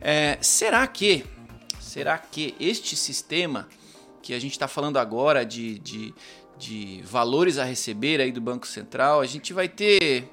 É, 0.00 0.38
será 0.40 0.86
que, 0.86 1.26
será 1.78 2.16
que 2.16 2.54
este 2.58 2.96
sistema 2.96 3.68
que 4.22 4.32
a 4.32 4.38
gente 4.38 4.52
está 4.52 4.66
falando 4.66 4.98
agora 4.98 5.44
de, 5.44 5.78
de, 5.78 6.14
de 6.60 7.00
valores 7.04 7.56
a 7.56 7.64
receber 7.64 8.20
aí 8.20 8.30
do 8.30 8.40
Banco 8.40 8.66
Central, 8.66 9.20
a 9.20 9.26
gente 9.26 9.52
vai 9.54 9.66
ter 9.66 10.30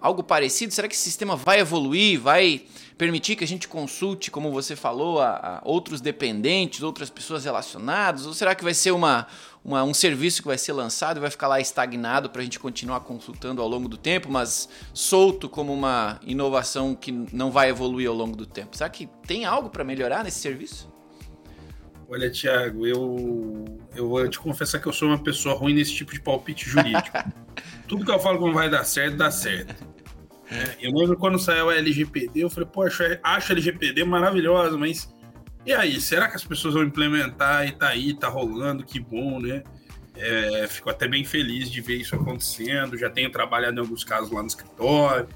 algo 0.00 0.22
parecido? 0.22 0.74
Será 0.74 0.88
que 0.88 0.94
esse 0.94 1.04
sistema 1.04 1.36
vai 1.36 1.60
evoluir, 1.60 2.20
vai 2.20 2.62
permitir 2.98 3.36
que 3.36 3.44
a 3.44 3.46
gente 3.46 3.68
consulte, 3.68 4.30
como 4.30 4.50
você 4.50 4.74
falou, 4.74 5.20
a, 5.20 5.60
a 5.60 5.62
outros 5.64 6.00
dependentes, 6.00 6.82
outras 6.82 7.08
pessoas 7.08 7.44
relacionadas? 7.44 8.26
Ou 8.26 8.34
será 8.34 8.56
que 8.56 8.64
vai 8.64 8.74
ser 8.74 8.90
uma, 8.90 9.28
uma, 9.64 9.84
um 9.84 9.94
serviço 9.94 10.42
que 10.42 10.48
vai 10.48 10.58
ser 10.58 10.72
lançado 10.72 11.18
e 11.18 11.20
vai 11.20 11.30
ficar 11.30 11.46
lá 11.46 11.60
estagnado 11.60 12.28
para 12.28 12.40
a 12.40 12.44
gente 12.44 12.58
continuar 12.58 13.00
consultando 13.00 13.62
ao 13.62 13.68
longo 13.68 13.88
do 13.88 13.96
tempo, 13.96 14.28
mas 14.30 14.68
solto 14.92 15.48
como 15.48 15.72
uma 15.72 16.20
inovação 16.26 16.94
que 16.94 17.12
não 17.12 17.52
vai 17.52 17.70
evoluir 17.70 18.08
ao 18.08 18.14
longo 18.14 18.36
do 18.36 18.46
tempo? 18.46 18.76
Será 18.76 18.90
que 18.90 19.08
tem 19.26 19.44
algo 19.44 19.70
para 19.70 19.84
melhorar 19.84 20.24
nesse 20.24 20.40
serviço? 20.40 20.91
Olha, 22.12 22.28
Tiago, 22.28 22.86
eu, 22.86 23.64
eu 23.96 24.06
vou 24.06 24.28
te 24.28 24.38
confessar 24.38 24.78
que 24.78 24.86
eu 24.86 24.92
sou 24.92 25.08
uma 25.08 25.16
pessoa 25.16 25.54
ruim 25.54 25.72
nesse 25.72 25.94
tipo 25.94 26.12
de 26.12 26.20
palpite 26.20 26.68
jurídico. 26.68 27.16
Tudo 27.88 28.04
que 28.04 28.10
eu 28.10 28.18
falo 28.18 28.38
que 28.38 28.44
não 28.44 28.52
vai 28.52 28.68
dar 28.68 28.84
certo, 28.84 29.16
dá 29.16 29.30
certo. 29.30 29.74
É, 30.50 30.76
eu 30.86 30.92
lembro 30.92 31.16
quando 31.16 31.38
saiu 31.38 31.70
a 31.70 31.74
LGPD, 31.74 32.40
eu 32.40 32.50
falei, 32.50 32.68
poxa, 32.70 33.18
acho 33.22 33.52
a 33.52 33.54
LGPD 33.54 34.04
maravilhosa, 34.04 34.76
mas 34.76 35.10
e 35.64 35.72
aí, 35.72 35.98
será 36.02 36.28
que 36.28 36.36
as 36.36 36.44
pessoas 36.44 36.74
vão 36.74 36.82
implementar 36.82 37.66
e 37.66 37.72
tá 37.72 37.88
aí, 37.88 38.12
tá 38.12 38.28
rolando, 38.28 38.84
que 38.84 39.00
bom, 39.00 39.40
né? 39.40 39.62
É, 40.14 40.66
fico 40.68 40.90
até 40.90 41.08
bem 41.08 41.24
feliz 41.24 41.70
de 41.70 41.80
ver 41.80 41.96
isso 41.96 42.14
acontecendo, 42.14 42.98
já 42.98 43.08
tenho 43.08 43.32
trabalhado 43.32 43.78
em 43.78 43.80
alguns 43.80 44.04
casos 44.04 44.30
lá 44.30 44.42
no 44.42 44.48
escritório. 44.48 45.28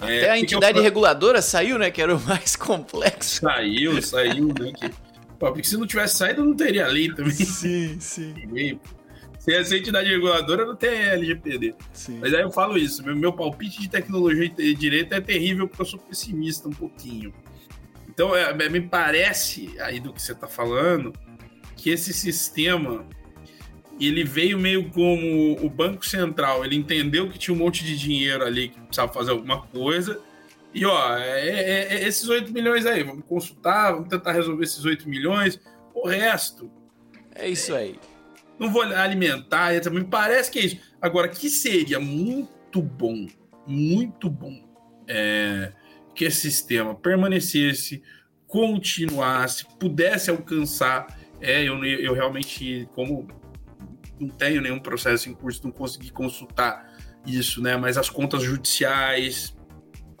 Até 0.00 0.24
é, 0.24 0.30
a 0.30 0.38
entidade 0.38 0.78
eu... 0.78 0.82
reguladora 0.82 1.42
saiu, 1.42 1.78
né? 1.78 1.90
Que 1.90 2.00
era 2.00 2.16
o 2.16 2.20
mais 2.22 2.56
complexo. 2.56 3.40
Saiu, 3.42 4.00
saiu, 4.00 4.48
né? 4.58 4.72
Que... 4.72 5.11
porque 5.50 5.66
se 5.66 5.76
não 5.76 5.86
tivesse 5.86 6.18
saído, 6.18 6.44
não 6.44 6.54
teria 6.54 6.86
lei 6.86 7.12
também. 7.12 7.32
Sim, 7.32 7.98
sim. 7.98 8.34
Se 9.38 9.52
essa 9.52 9.76
entidade 9.76 10.08
reguladora, 10.08 10.64
não 10.64 10.76
tem 10.76 10.88
LGPD. 10.88 11.74
Sim. 11.92 12.20
Mas 12.20 12.32
aí 12.32 12.42
eu 12.42 12.50
falo 12.52 12.78
isso, 12.78 13.04
meu, 13.04 13.16
meu 13.16 13.32
palpite 13.32 13.80
de 13.80 13.90
tecnologia 13.90 14.52
e 14.56 14.72
direito 14.72 15.12
é 15.14 15.20
terrível 15.20 15.66
porque 15.66 15.82
eu 15.82 15.86
sou 15.86 15.98
pessimista 15.98 16.68
um 16.68 16.72
pouquinho. 16.72 17.34
Então, 18.08 18.36
é, 18.36 18.68
me 18.68 18.80
parece, 18.80 19.74
aí 19.80 19.98
do 19.98 20.12
que 20.12 20.22
você 20.22 20.30
está 20.30 20.46
falando, 20.46 21.12
que 21.74 21.90
esse 21.90 22.12
sistema 22.12 23.04
ele 24.00 24.24
veio 24.24 24.58
meio 24.58 24.90
como 24.90 25.56
o 25.60 25.68
Banco 25.68 26.06
Central. 26.06 26.64
Ele 26.64 26.76
entendeu 26.76 27.28
que 27.28 27.38
tinha 27.38 27.54
um 27.54 27.58
monte 27.58 27.84
de 27.84 27.96
dinheiro 27.96 28.44
ali 28.44 28.68
que 28.68 28.80
precisava 28.80 29.12
fazer 29.12 29.30
alguma 29.32 29.62
coisa. 29.62 30.20
E, 30.74 30.86
ó, 30.86 31.16
é, 31.18 31.48
é, 31.48 31.94
é 31.94 32.08
esses 32.08 32.28
8 32.28 32.52
milhões 32.52 32.86
aí, 32.86 33.02
vamos 33.02 33.24
consultar, 33.26 33.92
vamos 33.92 34.08
tentar 34.08 34.32
resolver 34.32 34.64
esses 34.64 34.84
8 34.84 35.08
milhões. 35.08 35.60
O 35.94 36.08
resto. 36.08 36.70
É 37.34 37.48
isso 37.48 37.74
aí. 37.74 37.98
Não 38.58 38.70
vou 38.70 38.82
alimentar, 38.82 39.72
me 39.90 40.04
parece 40.04 40.50
que 40.50 40.58
é 40.58 40.64
isso. 40.64 40.78
Agora, 41.00 41.28
que 41.28 41.50
seria 41.50 41.98
muito 41.98 42.80
bom, 42.80 43.26
muito 43.66 44.30
bom, 44.30 44.62
é, 45.08 45.72
que 46.14 46.24
esse 46.24 46.42
sistema 46.42 46.94
permanecesse, 46.94 48.02
continuasse, 48.46 49.66
pudesse 49.78 50.30
alcançar. 50.30 51.18
É, 51.40 51.62
eu, 51.64 51.84
eu 51.84 52.14
realmente, 52.14 52.88
como 52.94 53.26
não 54.20 54.28
tenho 54.28 54.62
nenhum 54.62 54.78
processo 54.78 55.28
em 55.28 55.34
curso, 55.34 55.64
não 55.64 55.72
consegui 55.72 56.10
consultar 56.12 56.92
isso, 57.26 57.62
né? 57.62 57.76
Mas 57.76 57.96
as 57.96 58.08
contas 58.08 58.42
judiciais, 58.42 59.56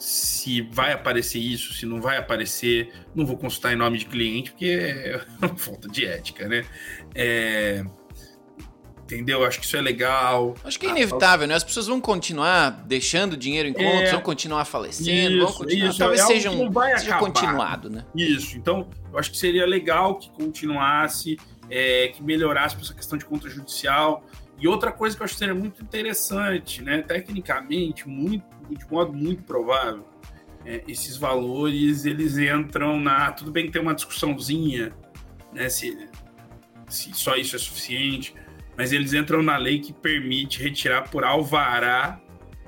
se 0.02 0.62
vai 0.62 0.92
aparecer 0.92 1.38
isso, 1.38 1.72
se 1.72 1.86
não 1.86 2.00
vai 2.00 2.16
aparecer, 2.16 2.92
não 3.14 3.24
vou 3.24 3.36
consultar 3.36 3.72
em 3.72 3.76
nome 3.76 3.98
de 3.98 4.06
cliente, 4.06 4.50
porque 4.50 4.66
é 4.66 5.20
uma 5.38 5.56
falta 5.56 5.88
de 5.88 6.04
ética, 6.04 6.48
né? 6.48 6.64
É, 7.14 7.84
entendeu? 9.04 9.44
Acho 9.44 9.60
que 9.60 9.64
isso 9.64 9.76
é 9.76 9.80
legal. 9.80 10.56
Acho 10.64 10.80
que 10.80 10.86
é 10.86 10.90
inevitável, 10.90 11.46
né? 11.46 11.54
As 11.54 11.62
pessoas 11.62 11.86
vão 11.86 12.00
continuar 12.00 12.70
deixando 12.84 13.36
dinheiro 13.36 13.68
em 13.68 13.72
contas, 13.72 14.08
é, 14.08 14.10
vão 14.10 14.20
continuar 14.22 14.64
falecendo, 14.64 15.36
isso, 15.36 15.44
vão 15.44 15.52
continuar. 15.52 15.88
Isso, 15.88 15.98
Talvez 15.98 16.20
é 16.20 16.26
seja, 16.26 16.50
um, 16.50 16.72
seja 16.98 17.18
continuado, 17.18 17.88
né? 17.88 18.04
Isso. 18.12 18.58
Então, 18.58 18.88
eu 19.12 19.16
acho 19.20 19.30
que 19.30 19.38
seria 19.38 19.64
legal 19.64 20.16
que 20.16 20.30
continuasse, 20.30 21.38
é, 21.70 22.08
que 22.08 22.20
melhorasse 22.24 22.76
essa 22.80 22.92
questão 22.92 23.16
de 23.16 23.24
conta 23.24 23.48
judicial. 23.48 24.26
E 24.62 24.68
outra 24.68 24.92
coisa 24.92 25.16
que 25.16 25.22
eu 25.22 25.24
acho 25.24 25.34
que 25.34 25.40
seria 25.40 25.54
muito 25.54 25.82
interessante, 25.82 26.82
né? 26.82 27.02
Tecnicamente, 27.02 28.08
muito, 28.08 28.44
de 28.70 28.86
modo 28.90 29.12
muito 29.12 29.42
provável, 29.42 30.06
é, 30.64 30.84
esses 30.86 31.16
valores 31.16 32.04
eles 32.04 32.38
entram 32.38 33.00
na. 33.00 33.32
Tudo 33.32 33.50
bem 33.50 33.66
que 33.66 33.72
tem 33.72 33.82
uma 33.82 33.94
discussãozinha, 33.94 34.92
né? 35.52 35.68
Se, 35.68 36.08
se 36.88 37.12
só 37.12 37.34
isso 37.36 37.56
é 37.56 37.58
suficiente 37.58 38.34
mas 38.76 38.92
eles 38.92 39.12
entram 39.12 39.42
na 39.42 39.56
lei 39.56 39.78
que 39.80 39.92
permite 39.92 40.62
retirar 40.62 41.08
por 41.10 41.24
alvará 41.24 42.20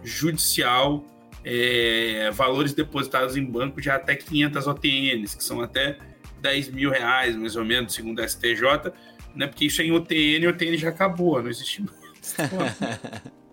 judicial 0.03 1.05
é, 1.45 2.31
valores 2.33 2.73
depositados 2.73 3.37
em 3.37 3.45
banco 3.45 3.81
de 3.81 3.91
até 3.91 4.15
500 4.15 4.67
OTNs, 4.67 5.35
que 5.35 5.45
são 5.45 5.61
até 5.61 5.99
10 6.41 6.71
mil 6.71 6.91
reais, 6.91 7.37
mais 7.37 7.57
ou 7.57 7.65
menos, 7.65 7.95
segundo 7.95 8.21
a 8.21 8.29
STJ, 8.29 8.93
né? 9.35 9.47
porque 9.47 9.67
isso 9.67 9.81
é 9.83 9.85
em 9.85 9.93
OTN, 9.93 10.47
OTN 10.49 10.77
já 10.77 10.89
acabou, 10.89 11.43
não 11.43 11.51
existe 11.51 11.83
mais. 11.83 12.35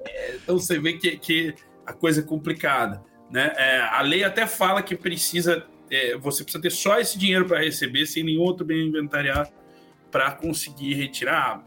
é, 0.05 0.35
então 0.43 0.57
você 0.57 0.79
vê 0.79 0.93
que, 0.93 1.17
que 1.17 1.55
a 1.85 1.93
coisa 1.93 2.21
é 2.21 2.23
complicada. 2.23 3.03
Né? 3.29 3.53
É, 3.55 3.79
a 3.81 4.01
lei 4.01 4.23
até 4.23 4.45
fala 4.45 4.81
que 4.81 4.95
precisa, 4.95 5.65
é, 5.89 6.17
você 6.17 6.43
precisa 6.43 6.61
ter 6.61 6.71
só 6.71 7.00
esse 7.00 7.17
dinheiro 7.17 7.45
para 7.45 7.59
receber, 7.61 8.05
sem 8.05 8.23
nenhum 8.23 8.41
outro 8.41 8.65
bem 8.65 8.88
inventariado, 8.88 9.50
para 10.11 10.31
conseguir 10.31 10.93
retirar 10.93 11.65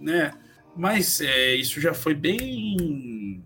né? 0.00 0.32
Mas 0.74 1.20
é, 1.20 1.54
isso 1.54 1.80
já 1.80 1.92
foi 1.92 2.14
bem, 2.14 3.44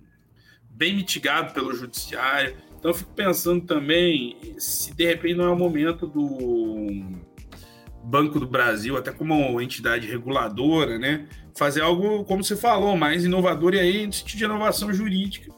bem 0.71 0.95
mitigado 0.95 1.53
pelo 1.53 1.75
judiciário. 1.75 2.57
Então 2.79 2.93
eu 2.93 2.95
fico 2.95 3.13
pensando 3.13 3.65
também 3.65 4.55
se 4.59 4.95
de 4.95 5.05
repente 5.05 5.35
não 5.35 5.47
é 5.47 5.51
o 5.51 5.59
momento 5.59 6.07
do 6.07 7.03
Banco 8.05 8.39
do 8.39 8.47
Brasil, 8.47 8.97
até 8.97 9.11
como 9.11 9.61
entidade 9.61 10.07
reguladora, 10.07 10.99
né? 10.99 11.27
Fazer 11.57 11.81
algo, 11.81 12.25
como 12.25 12.45
você 12.45 12.57
falou, 12.57 12.97
mais 12.97 13.25
inovador 13.25 13.75
e 13.75 13.81
aí 13.81 14.07
no 14.07 14.13
sentido 14.13 14.39
de 14.39 14.45
inovação 14.45 14.93
jurídica. 14.93 15.53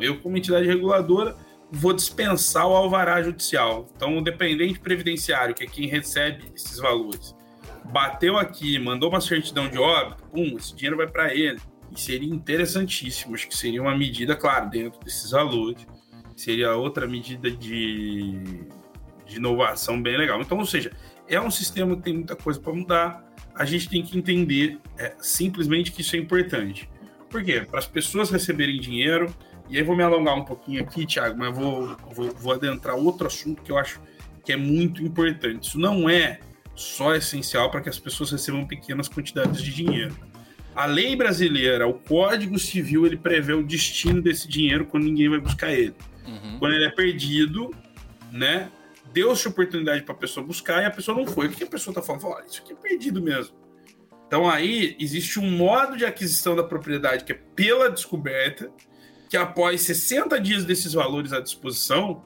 Eu, 0.00 0.20
como 0.20 0.36
entidade 0.36 0.66
reguladora, 0.66 1.36
vou 1.70 1.92
dispensar 1.92 2.66
o 2.66 2.74
alvará 2.74 3.20
judicial. 3.22 3.88
Então, 3.96 4.16
o 4.16 4.22
dependente 4.22 4.78
previdenciário, 4.78 5.54
que 5.54 5.64
é 5.64 5.66
quem 5.66 5.88
recebe 5.88 6.44
esses 6.54 6.78
valores, 6.78 7.34
bateu 7.84 8.38
aqui, 8.38 8.78
mandou 8.78 9.08
uma 9.08 9.20
certidão 9.20 9.68
de 9.68 9.78
óbito, 9.78 10.22
pum, 10.24 10.56
esse 10.56 10.74
dinheiro 10.74 10.96
vai 10.96 11.08
para 11.08 11.34
ele. 11.34 11.58
E 11.90 11.98
seria 11.98 12.32
interessantíssimo, 12.32 13.34
acho 13.34 13.48
que 13.48 13.56
seria 13.56 13.82
uma 13.82 13.96
medida, 13.96 14.36
claro, 14.36 14.70
dentro 14.70 15.00
desses 15.00 15.30
valores, 15.30 15.86
seria 16.36 16.76
outra 16.76 17.06
medida 17.06 17.50
de, 17.50 18.38
de 19.26 19.36
inovação 19.36 20.00
bem 20.00 20.16
legal. 20.16 20.40
Então, 20.40 20.58
ou 20.58 20.66
seja, 20.66 20.92
é 21.28 21.40
um 21.40 21.50
sistema 21.50 21.96
que 21.96 22.02
tem 22.02 22.14
muita 22.14 22.34
coisa 22.34 22.58
para 22.60 22.72
mudar, 22.72 23.24
a 23.54 23.64
gente 23.64 23.88
tem 23.88 24.02
que 24.02 24.16
entender 24.16 24.78
é, 24.96 25.14
simplesmente 25.20 25.92
que 25.92 26.00
isso 26.00 26.16
é 26.16 26.18
importante. 26.18 26.88
Por 27.28 27.44
quê? 27.44 27.66
Para 27.68 27.78
as 27.78 27.86
pessoas 27.86 28.30
receberem 28.30 28.80
dinheiro, 28.80 29.34
e 29.68 29.76
aí 29.76 29.82
vou 29.82 29.96
me 29.96 30.02
alongar 30.02 30.34
um 30.34 30.44
pouquinho 30.44 30.82
aqui, 30.82 31.04
Thiago, 31.04 31.38
mas 31.38 31.54
vou, 31.54 31.96
vou, 32.10 32.34
vou 32.34 32.52
adentrar 32.52 32.96
outro 32.96 33.26
assunto 33.26 33.62
que 33.62 33.70
eu 33.70 33.76
acho 33.76 34.00
que 34.44 34.52
é 34.52 34.56
muito 34.56 35.02
importante. 35.02 35.68
Isso 35.68 35.78
não 35.78 36.08
é 36.08 36.40
só 36.74 37.14
essencial 37.14 37.70
para 37.70 37.80
que 37.80 37.88
as 37.88 37.98
pessoas 37.98 38.30
recebam 38.30 38.66
pequenas 38.66 39.08
quantidades 39.08 39.60
de 39.60 39.72
dinheiro. 39.74 40.16
A 40.74 40.86
lei 40.86 41.16
brasileira, 41.16 41.86
o 41.86 41.94
Código 41.94 42.58
Civil, 42.58 43.04
ele 43.04 43.16
prevê 43.16 43.52
o 43.52 43.64
destino 43.64 44.22
desse 44.22 44.46
dinheiro 44.48 44.86
quando 44.86 45.04
ninguém 45.04 45.28
vai 45.28 45.40
buscar 45.40 45.72
ele. 45.72 45.94
Uhum. 46.26 46.58
Quando 46.60 46.74
ele 46.74 46.84
é 46.84 46.90
perdido, 46.90 47.74
né? 48.30 48.70
Deu-se 49.12 49.48
oportunidade 49.48 50.02
para 50.02 50.14
a 50.14 50.18
pessoa 50.18 50.44
buscar 50.44 50.82
e 50.82 50.86
a 50.86 50.90
pessoa 50.90 51.16
não 51.16 51.26
foi. 51.26 51.46
O 51.46 51.50
que 51.50 51.64
a 51.64 51.66
pessoa 51.66 51.92
está 51.92 52.02
falando? 52.02 52.22
Fala, 52.22 52.44
isso 52.46 52.62
aqui 52.62 52.72
é 52.72 52.76
perdido 52.76 53.22
mesmo. 53.22 53.56
Então 54.26 54.48
aí 54.48 54.94
existe 55.00 55.40
um 55.40 55.50
modo 55.50 55.96
de 55.96 56.04
aquisição 56.04 56.54
da 56.54 56.62
propriedade 56.62 57.24
que 57.24 57.32
é 57.32 57.40
pela 57.56 57.90
descoberta, 57.90 58.70
que 59.28 59.36
após 59.36 59.80
60 59.82 60.38
dias 60.40 60.64
desses 60.64 60.92
valores 60.92 61.32
à 61.32 61.40
disposição 61.40 62.24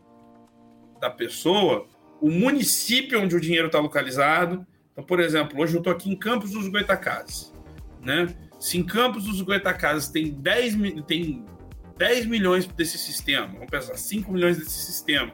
da 1.01 1.09
pessoa, 1.09 1.87
o 2.21 2.31
município 2.31 3.21
onde 3.21 3.37
o 3.37 3.41
dinheiro 3.41 3.67
está 3.67 3.79
localizado. 3.79 4.67
Então, 4.93 5.05
por 5.05 5.21
exemplo, 5.21 5.61
hoje 5.61 5.75
eu 5.75 5.79
estou 5.79 5.93
aqui 5.93 6.11
em 6.11 6.17
Campos 6.17 6.51
dos 6.51 6.69
Goitacazes. 6.69 7.53
Né? 8.01 8.35
Se 8.59 8.79
em 8.79 8.85
Campos 8.85 9.25
dos 9.25 9.41
Goitacazes 9.41 10.09
tem 10.09 10.31
10, 10.33 10.77
tem 11.07 11.45
10 11.97 12.27
milhões 12.27 12.67
desse 12.67 12.99
sistema, 12.99 13.47
vamos 13.47 13.71
pensar, 13.71 13.97
5 13.97 14.33
milhões 14.33 14.59
desse 14.59 14.87
sistema 14.87 15.33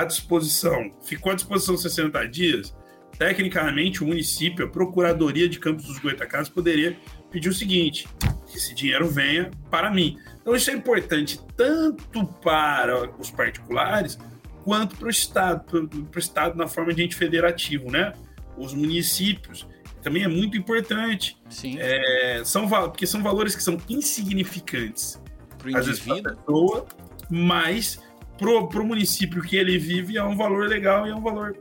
à 0.00 0.04
disposição, 0.04 0.90
ficou 1.02 1.32
à 1.32 1.34
disposição 1.34 1.76
60 1.76 2.26
dias, 2.28 2.74
tecnicamente 3.18 4.02
o 4.02 4.06
município, 4.06 4.66
a 4.66 4.68
Procuradoria 4.68 5.48
de 5.48 5.58
Campos 5.58 5.86
dos 5.86 5.98
Goitacazes 5.98 6.48
poderia 6.48 6.96
pedir 7.30 7.48
o 7.48 7.54
seguinte, 7.54 8.08
que 8.46 8.56
esse 8.56 8.74
dinheiro 8.74 9.08
venha 9.08 9.50
para 9.70 9.90
mim. 9.90 10.18
Então 10.40 10.54
isso 10.54 10.70
é 10.70 10.74
importante 10.74 11.40
tanto 11.56 12.24
para 12.42 13.10
os 13.18 13.30
particulares 13.30 14.18
quanto 14.64 14.96
para 14.96 15.06
o 15.06 15.10
Estado, 15.10 15.64
para 15.64 16.16
o 16.16 16.18
Estado 16.18 16.56
na 16.56 16.66
forma 16.66 16.92
de 16.92 17.02
ente 17.02 17.16
federativo, 17.16 17.90
né? 17.90 18.12
Os 18.56 18.74
municípios 18.74 19.66
também 20.02 20.22
é 20.22 20.28
muito 20.28 20.56
importante. 20.56 21.36
Sim. 21.48 21.76
É, 21.78 22.42
são, 22.44 22.68
porque 22.68 23.06
são 23.06 23.22
valores 23.22 23.56
que 23.56 23.62
são 23.62 23.76
insignificantes. 23.88 25.20
Para 25.58 25.66
o 25.66 25.70
indivíduo. 25.70 26.22
Pessoa, 26.22 26.86
mas 27.28 28.00
para 28.38 28.80
o 28.80 28.84
município 28.84 29.42
que 29.42 29.56
ele 29.56 29.78
vive 29.78 30.16
é 30.16 30.22
um 30.22 30.36
valor 30.36 30.68
legal 30.68 31.06
e 31.06 31.10
é 31.10 31.14
um 31.14 31.22
valor 31.22 31.56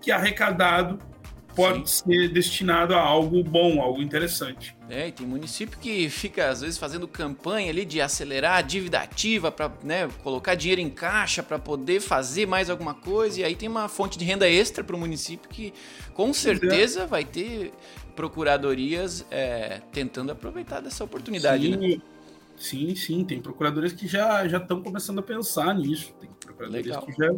que 0.00 0.10
arrecadado 0.10 0.98
pode 1.58 1.90
Sim. 1.90 2.04
ser 2.04 2.28
destinado 2.28 2.94
a 2.94 3.00
algo 3.00 3.42
bom, 3.42 3.82
algo 3.82 4.00
interessante. 4.00 4.76
É, 4.88 5.08
e 5.08 5.12
tem 5.12 5.26
município 5.26 5.76
que 5.80 6.08
fica, 6.08 6.50
às 6.50 6.60
vezes, 6.60 6.78
fazendo 6.78 7.08
campanha 7.08 7.68
ali 7.68 7.84
de 7.84 8.00
acelerar 8.00 8.58
a 8.58 8.62
dívida 8.62 9.00
ativa 9.00 9.50
para 9.50 9.68
né, 9.82 10.08
colocar 10.22 10.54
dinheiro 10.54 10.80
em 10.80 10.88
caixa 10.88 11.42
para 11.42 11.58
poder 11.58 12.00
fazer 12.00 12.46
mais 12.46 12.70
alguma 12.70 12.94
coisa. 12.94 13.40
E 13.40 13.44
aí 13.44 13.56
tem 13.56 13.68
uma 13.68 13.88
fonte 13.88 14.16
de 14.16 14.24
renda 14.24 14.48
extra 14.48 14.84
para 14.84 14.94
o 14.94 14.98
município 14.98 15.50
que, 15.50 15.74
com 16.14 16.32
certeza, 16.32 17.06
vai 17.06 17.24
ter 17.24 17.72
procuradorias 18.14 19.26
é, 19.28 19.80
tentando 19.92 20.30
aproveitar 20.30 20.80
dessa 20.80 21.02
oportunidade. 21.02 21.72
Sim, 21.72 21.76
né? 21.76 22.02
Sim, 22.58 22.94
sim. 22.94 23.24
Tem 23.24 23.40
procuradorias 23.40 23.92
que 23.92 24.06
já 24.06 24.44
estão 24.44 24.82
começando 24.82 25.18
a 25.18 25.22
pensar 25.22 25.74
nisso. 25.74 26.14
Tem 26.20 26.28
procuradorias 26.40 26.86
Legal. 26.86 27.06
que 27.06 27.12
já 27.12 27.32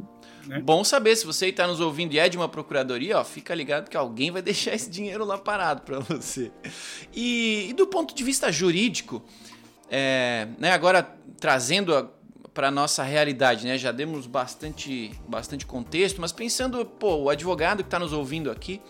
né? 0.47 0.61
Bom 0.61 0.83
saber, 0.83 1.17
se 1.17 1.27
você 1.27 1.47
está 1.47 1.67
nos 1.67 1.81
ouvindo 1.81 2.12
e 2.15 2.19
é 2.19 2.29
de 2.29 2.37
uma 2.37 2.49
procuradoria, 2.49 3.19
ó, 3.19 3.25
fica 3.25 3.55
ligado 3.55 3.89
que 3.89 3.97
alguém 3.97 4.31
vai 4.31 4.41
deixar 4.43 4.75
esse 4.75 4.91
dinheiro 4.91 5.25
lá 5.25 5.39
parado 5.39 5.83
para 5.83 6.00
você. 6.00 6.50
E, 7.12 7.69
e, 7.71 7.73
do 7.73 7.87
ponto 7.87 8.15
de 8.15 8.25
vista 8.25 8.50
jurídico, 8.50 9.23
é, 9.91 10.49
né, 10.59 10.73
agora 10.73 11.03
trazendo 11.39 12.11
para 12.53 12.69
a 12.69 12.71
nossa 12.71 13.03
realidade, 13.03 13.67
né, 13.67 13.79
já 13.79 13.93
demos 13.93 14.27
bastante, 14.27 15.12
bastante 15.29 15.65
contexto, 15.65 16.21
mas 16.21 16.33
pensando, 16.33 16.85
pô, 16.85 17.17
o 17.17 17.31
advogado 17.31 17.79
que 17.79 17.87
está 17.87 17.99
nos 17.99 18.12
ouvindo 18.12 18.50
aqui, 18.50 18.81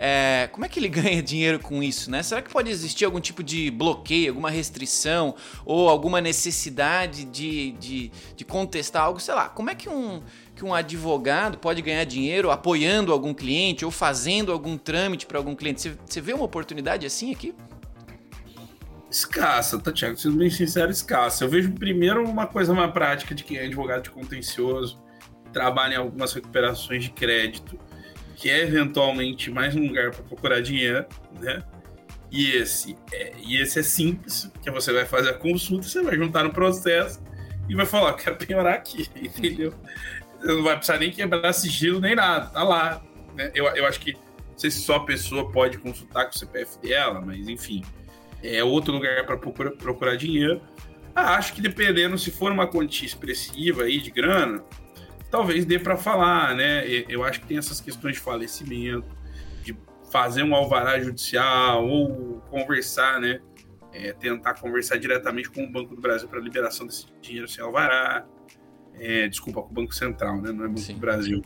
é, 0.00 0.48
como 0.52 0.64
é 0.64 0.68
que 0.68 0.78
ele 0.78 0.88
ganha 0.88 1.20
dinheiro 1.20 1.58
com 1.58 1.82
isso, 1.82 2.08
né? 2.08 2.22
Será 2.22 2.40
que 2.40 2.50
pode 2.50 2.70
existir 2.70 3.04
algum 3.04 3.20
tipo 3.20 3.42
de 3.42 3.68
bloqueio, 3.70 4.30
alguma 4.30 4.48
restrição 4.48 5.34
ou 5.66 5.88
alguma 5.88 6.20
necessidade 6.20 7.24
de, 7.24 7.72
de, 7.72 8.12
de 8.36 8.44
contestar 8.44 9.02
algo? 9.02 9.18
Sei 9.18 9.34
lá, 9.34 9.48
como 9.48 9.70
é 9.70 9.74
que 9.74 9.88
um, 9.88 10.22
que 10.54 10.64
um 10.64 10.72
advogado 10.72 11.58
pode 11.58 11.82
ganhar 11.82 12.04
dinheiro 12.04 12.50
apoiando 12.50 13.12
algum 13.12 13.34
cliente 13.34 13.84
ou 13.84 13.90
fazendo 13.90 14.52
algum 14.52 14.78
trâmite 14.78 15.26
para 15.26 15.36
algum 15.36 15.56
cliente? 15.56 15.98
Você, 16.06 16.20
vê 16.20 16.32
uma 16.32 16.44
oportunidade 16.44 17.04
assim 17.04 17.32
aqui? 17.32 17.52
Escassa, 19.10 19.78
tá, 19.80 19.90
Tiago? 19.90 20.16
Sendo 20.16 20.36
bem 20.36 20.50
sincero, 20.50 20.92
escassa. 20.92 21.42
Eu 21.42 21.48
vejo 21.48 21.72
primeiro 21.72 22.22
uma 22.24 22.46
coisa 22.46 22.72
mais 22.72 22.92
prática 22.92 23.34
de 23.34 23.42
quem 23.42 23.56
é 23.56 23.64
advogado 23.64 24.02
de 24.02 24.10
contencioso, 24.10 25.00
trabalha 25.52 25.94
em 25.94 25.96
algumas 25.96 26.32
recuperações 26.34 27.02
de 27.02 27.10
crédito 27.10 27.78
que 28.38 28.48
é 28.48 28.62
eventualmente 28.62 29.50
mais 29.50 29.74
um 29.74 29.84
lugar 29.84 30.12
para 30.12 30.22
procurar 30.22 30.60
dinheiro, 30.60 31.04
né? 31.40 31.60
E 32.30 32.52
esse, 32.52 32.96
é, 33.12 33.32
e 33.44 33.60
esse 33.60 33.80
é 33.80 33.82
simples, 33.82 34.48
que 34.62 34.70
você 34.70 34.92
vai 34.92 35.04
fazer 35.04 35.30
a 35.30 35.34
consulta, 35.34 35.88
você 35.88 36.00
vai 36.00 36.14
juntar 36.14 36.44
no 36.44 36.52
processo 36.52 37.20
e 37.68 37.74
vai 37.74 37.84
falar, 37.84 38.12
quero 38.14 38.36
penhorar 38.36 38.74
aqui, 38.74 39.10
entendeu? 39.20 39.74
Você 40.38 40.52
não 40.52 40.62
vai 40.62 40.76
precisar 40.76 40.98
nem 40.98 41.10
quebrar 41.10 41.52
sigilo 41.52 41.98
nem 41.98 42.14
nada, 42.14 42.46
tá 42.46 42.62
lá. 42.62 43.02
Né? 43.34 43.50
Eu, 43.56 43.66
eu 43.74 43.84
acho 43.84 43.98
que, 43.98 44.12
não 44.12 44.58
sei 44.58 44.70
se 44.70 44.82
só 44.82 44.96
a 44.96 45.04
pessoa 45.04 45.50
pode 45.50 45.76
consultar 45.78 46.26
com 46.26 46.30
o 46.30 46.38
CPF 46.38 46.78
dela, 46.78 47.20
mas 47.20 47.48
enfim, 47.48 47.82
é 48.40 48.62
outro 48.62 48.92
lugar 48.92 49.26
para 49.26 49.36
procurar, 49.36 49.72
procurar 49.72 50.16
dinheiro. 50.16 50.62
Ah, 51.12 51.34
acho 51.34 51.52
que 51.54 51.60
dependendo, 51.60 52.16
se 52.16 52.30
for 52.30 52.52
uma 52.52 52.68
quantia 52.68 53.06
expressiva 53.06 53.82
aí 53.82 54.00
de 54.00 54.12
grana, 54.12 54.62
talvez 55.30 55.64
dê 55.64 55.78
para 55.78 55.96
falar, 55.96 56.54
né? 56.54 56.86
Eu 57.08 57.24
acho 57.24 57.40
que 57.40 57.46
tem 57.46 57.58
essas 57.58 57.80
questões 57.80 58.14
de 58.14 58.20
falecimento, 58.20 59.16
de 59.62 59.76
fazer 60.10 60.42
um 60.42 60.54
alvará 60.54 61.00
judicial 61.00 61.86
ou 61.86 62.40
conversar, 62.50 63.20
né? 63.20 63.40
É, 63.92 64.12
tentar 64.12 64.54
conversar 64.54 64.98
diretamente 64.98 65.50
com 65.50 65.64
o 65.64 65.72
Banco 65.72 65.94
do 65.94 66.00
Brasil 66.00 66.28
para 66.28 66.38
liberação 66.40 66.86
desse 66.86 67.06
dinheiro 67.20 67.48
sem 67.48 67.64
alvará. 67.64 68.26
É, 68.94 69.28
desculpa, 69.28 69.62
com 69.62 69.70
o 69.70 69.72
Banco 69.72 69.94
Central, 69.94 70.40
né? 70.40 70.52
Não 70.52 70.64
é 70.64 70.68
Banco 70.68 70.80
Sim. 70.80 70.94
do 70.94 71.00
Brasil. 71.00 71.42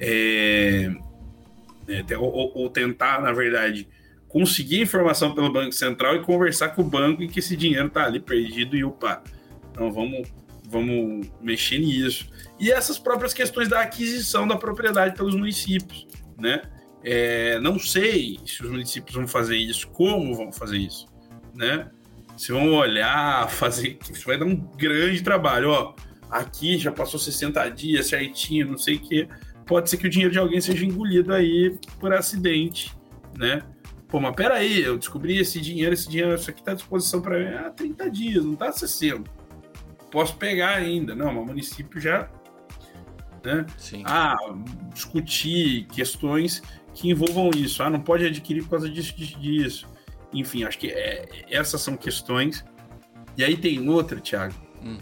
É, 0.00 0.90
é 1.88 2.18
ou, 2.18 2.52
ou, 2.56 2.70
tentar, 2.70 3.20
na 3.20 3.32
verdade, 3.32 3.88
conseguir 4.28 4.80
informação 4.80 5.34
pelo 5.34 5.52
Banco 5.52 5.72
Central 5.72 6.16
e 6.16 6.22
conversar 6.22 6.70
com 6.70 6.82
o 6.82 6.84
banco 6.84 7.22
em 7.22 7.28
que 7.28 7.40
esse 7.40 7.56
dinheiro 7.56 7.88
está 7.88 8.04
ali 8.04 8.20
perdido 8.20 8.76
e 8.76 8.84
opa, 8.84 9.22
então 9.70 9.92
vamos, 9.92 10.32
vamos 10.72 11.30
mexer 11.40 11.78
nisso 11.78 12.26
e 12.58 12.72
essas 12.72 12.98
próprias 12.98 13.34
questões 13.34 13.68
da 13.68 13.82
aquisição 13.82 14.48
da 14.48 14.56
propriedade 14.56 15.14
pelos 15.14 15.34
municípios, 15.34 16.06
né? 16.38 16.62
É, 17.04 17.58
não 17.60 17.78
sei 17.78 18.38
se 18.46 18.62
os 18.62 18.70
municípios 18.70 19.14
vão 19.14 19.28
fazer 19.28 19.56
isso, 19.56 19.88
como 19.88 20.34
vão 20.34 20.50
fazer 20.50 20.78
isso, 20.78 21.06
né? 21.54 21.90
Se 22.36 22.52
vão 22.52 22.72
olhar, 22.74 23.50
fazer, 23.50 23.98
isso 24.10 24.24
vai 24.26 24.38
dar 24.38 24.46
um 24.46 24.56
grande 24.56 25.22
trabalho, 25.22 25.70
ó. 25.70 25.94
Aqui 26.30 26.78
já 26.78 26.90
passou 26.90 27.20
60 27.20 27.68
dias 27.70 28.06
certinho, 28.06 28.68
não 28.68 28.78
sei 28.78 28.94
o 28.94 29.00
quê. 29.00 29.28
Pode 29.66 29.90
ser 29.90 29.98
que 29.98 30.06
o 30.06 30.10
dinheiro 30.10 30.32
de 30.32 30.38
alguém 30.38 30.60
seja 30.60 30.84
engolido 30.86 31.34
aí 31.34 31.78
por 32.00 32.12
acidente, 32.12 32.96
né? 33.36 33.62
Pô, 34.08 34.20
mas 34.20 34.34
peraí, 34.34 34.82
eu 34.82 34.96
descobri 34.96 35.38
esse 35.38 35.60
dinheiro, 35.60 35.92
esse 35.92 36.08
dinheiro, 36.08 36.34
isso 36.34 36.48
aqui 36.48 36.60
está 36.60 36.72
à 36.72 36.74
disposição 36.74 37.20
para 37.20 37.38
mim 37.38 37.56
há 37.56 37.70
30 37.70 38.10
dias, 38.10 38.44
não 38.44 38.54
está 38.54 38.72
60. 38.72 39.41
Posso 40.12 40.36
pegar 40.36 40.76
ainda. 40.76 41.14
Não, 41.16 41.32
mas 41.32 41.42
o 41.42 41.46
município 41.46 42.00
já 42.00 42.28
né? 43.44 43.66
Sim. 43.76 44.02
Ah, 44.06 44.36
discutir 44.92 45.86
questões 45.86 46.62
que 46.94 47.10
envolvam 47.10 47.50
isso. 47.54 47.82
Ah, 47.82 47.90
não 47.90 48.00
pode 48.00 48.24
adquirir 48.24 48.62
por 48.62 48.70
causa 48.70 48.88
disso, 48.88 49.16
disso, 49.16 49.38
disso. 49.38 49.88
Enfim, 50.32 50.64
acho 50.64 50.78
que 50.78 50.88
é, 50.88 51.44
essas 51.50 51.80
são 51.80 51.96
questões. 51.96 52.64
E 53.36 53.44
aí 53.44 53.56
tem 53.56 53.88
outra, 53.88 54.20
Thiago, 54.20 54.54
hum. 54.82 54.98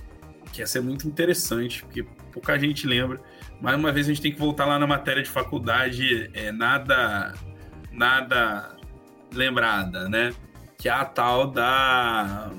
que 0.53 0.63
essa 0.63 0.79
é 0.79 0.81
muito 0.81 1.07
interessante, 1.07 1.83
porque 1.85 2.03
pouca 2.33 2.59
gente 2.59 2.87
lembra. 2.87 3.21
Mais 3.61 3.77
uma 3.77 3.93
vez 3.93 4.07
a 4.07 4.11
gente 4.11 4.23
tem 4.23 4.33
que 4.33 4.39
voltar 4.39 4.65
lá 4.65 4.79
na 4.79 4.87
matéria 4.87 5.23
de 5.23 5.29
faculdade, 5.29 6.31
é 6.33 6.51
nada, 6.51 7.35
nada 7.93 8.77
lembrada, 9.33 10.09
né? 10.09 10.33
Que 10.79 10.89
é 10.89 10.93
a 10.93 11.05
tal 11.05 11.49
da 11.49 12.51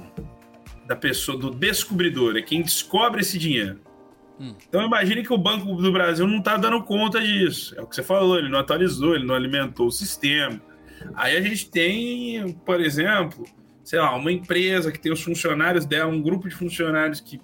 da 0.92 0.96
pessoa 0.96 1.38
do 1.38 1.50
descobridor, 1.50 2.36
é 2.36 2.42
quem 2.42 2.62
descobre 2.62 3.22
esse 3.22 3.38
dinheiro. 3.38 3.80
Hum. 4.38 4.54
Então 4.68 4.86
imagine 4.86 5.24
que 5.24 5.32
o 5.32 5.38
Banco 5.38 5.74
do 5.76 5.90
Brasil 5.90 6.28
não 6.28 6.40
está 6.40 6.58
dando 6.58 6.84
conta 6.84 7.22
disso. 7.22 7.74
É 7.78 7.82
o 7.82 7.88
que 7.88 7.96
você 7.96 8.04
falou, 8.04 8.38
ele 8.38 8.50
não 8.50 8.60
atualizou, 8.60 9.16
ele 9.16 9.26
não 9.26 9.34
alimentou 9.34 9.88
o 9.88 9.92
sistema. 9.92 10.62
Aí 11.16 11.38
a 11.38 11.42
gente 11.42 11.70
tem, 11.70 12.52
por 12.66 12.82
exemplo, 12.82 13.46
sei 13.86 14.00
lá, 14.00 14.14
uma 14.14 14.32
empresa 14.32 14.92
que 14.92 15.00
tem 15.00 15.14
os 15.14 15.22
funcionários 15.22 15.86
dela, 15.86 16.12
um 16.12 16.22
grupo 16.22 16.50
de 16.50 16.56
funcionários 16.56 17.22
que 17.22 17.40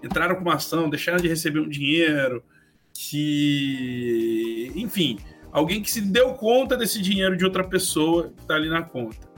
entraram 0.00 0.36
com 0.36 0.42
uma 0.42 0.54
ação, 0.54 0.88
deixaram 0.88 1.18
de 1.18 1.26
receber 1.26 1.58
um 1.58 1.68
dinheiro, 1.68 2.40
que. 2.94 4.70
Enfim, 4.76 5.18
alguém 5.50 5.82
que 5.82 5.90
se 5.90 6.00
deu 6.00 6.34
conta 6.34 6.76
desse 6.76 7.02
dinheiro 7.02 7.36
de 7.36 7.44
outra 7.44 7.64
pessoa 7.64 8.28
que 8.28 8.42
está 8.42 8.54
ali 8.54 8.68
na 8.68 8.82
conta, 8.82 9.28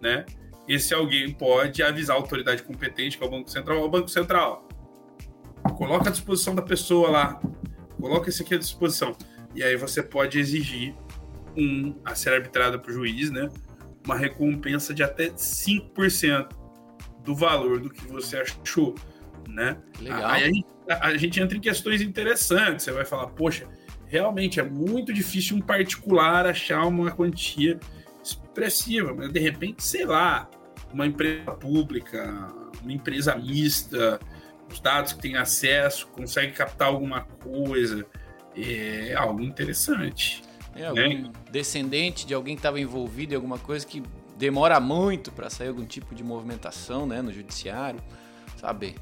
né? 0.00 0.24
Esse 0.66 0.94
alguém 0.94 1.32
pode 1.32 1.82
avisar 1.82 2.16
a 2.16 2.18
autoridade 2.18 2.62
competente, 2.62 3.18
que 3.18 3.24
é 3.24 3.26
o 3.26 3.30
Banco 3.30 3.50
Central, 3.50 3.84
o 3.84 3.88
Banco 3.88 4.08
Central 4.08 4.66
Coloca 5.72 6.08
à 6.08 6.12
disposição 6.12 6.54
da 6.54 6.62
pessoa 6.62 7.10
lá. 7.10 7.40
Coloca 7.98 8.28
esse 8.28 8.42
aqui 8.42 8.54
à 8.54 8.58
disposição. 8.58 9.16
E 9.54 9.62
aí 9.62 9.76
você 9.76 10.02
pode 10.02 10.38
exigir 10.38 10.94
um 11.56 11.94
a 12.04 12.14
ser 12.14 12.34
arbitrada 12.34 12.78
por 12.78 12.92
juiz, 12.92 13.30
né? 13.30 13.48
Uma 14.04 14.16
recompensa 14.16 14.92
de 14.92 15.02
até 15.02 15.30
5% 15.30 16.48
do 17.24 17.34
valor 17.34 17.80
do 17.80 17.88
que 17.88 18.06
você 18.06 18.36
achou, 18.36 18.94
né? 19.48 19.78
Legal. 20.00 20.26
Aí 20.26 20.44
a 20.44 20.46
gente, 20.48 20.66
a, 20.88 21.06
a 21.06 21.16
gente 21.16 21.40
entra 21.40 21.56
em 21.56 21.60
questões 21.60 22.02
interessantes. 22.02 22.84
Você 22.84 22.92
vai 22.92 23.04
falar, 23.04 23.28
poxa, 23.28 23.66
realmente 24.06 24.60
é 24.60 24.62
muito 24.62 25.12
difícil 25.12 25.56
um 25.56 25.60
particular 25.60 26.46
achar 26.46 26.86
uma 26.86 27.10
quantia 27.10 27.80
expressiva, 28.24 29.14
mas 29.14 29.32
de 29.32 29.40
repente, 29.40 29.82
sei 29.82 30.04
lá, 30.04 30.48
uma 30.92 31.06
empresa 31.06 31.52
pública, 31.52 32.48
uma 32.82 32.92
empresa 32.92 33.34
mista, 33.36 34.18
os 34.70 34.80
dados 34.80 35.12
que 35.12 35.20
tem 35.20 35.36
acesso, 35.36 36.06
consegue 36.08 36.52
captar 36.52 36.88
alguma 36.88 37.22
coisa, 37.22 38.06
é 38.56 39.14
algo 39.14 39.40
interessante. 39.42 40.42
É, 40.74 40.86
algum 40.86 41.22
né? 41.22 41.32
descendente 41.50 42.26
de 42.26 42.34
alguém 42.34 42.56
que 42.56 42.60
estava 42.60 42.80
envolvido 42.80 43.32
em 43.32 43.36
alguma 43.36 43.58
coisa 43.58 43.86
que 43.86 44.02
demora 44.36 44.80
muito 44.80 45.30
para 45.30 45.48
sair 45.48 45.68
algum 45.68 45.84
tipo 45.84 46.14
de 46.14 46.24
movimentação 46.24 47.06
né, 47.06 47.22
no 47.22 47.32
judiciário, 47.32 48.00
saber. 48.64 48.94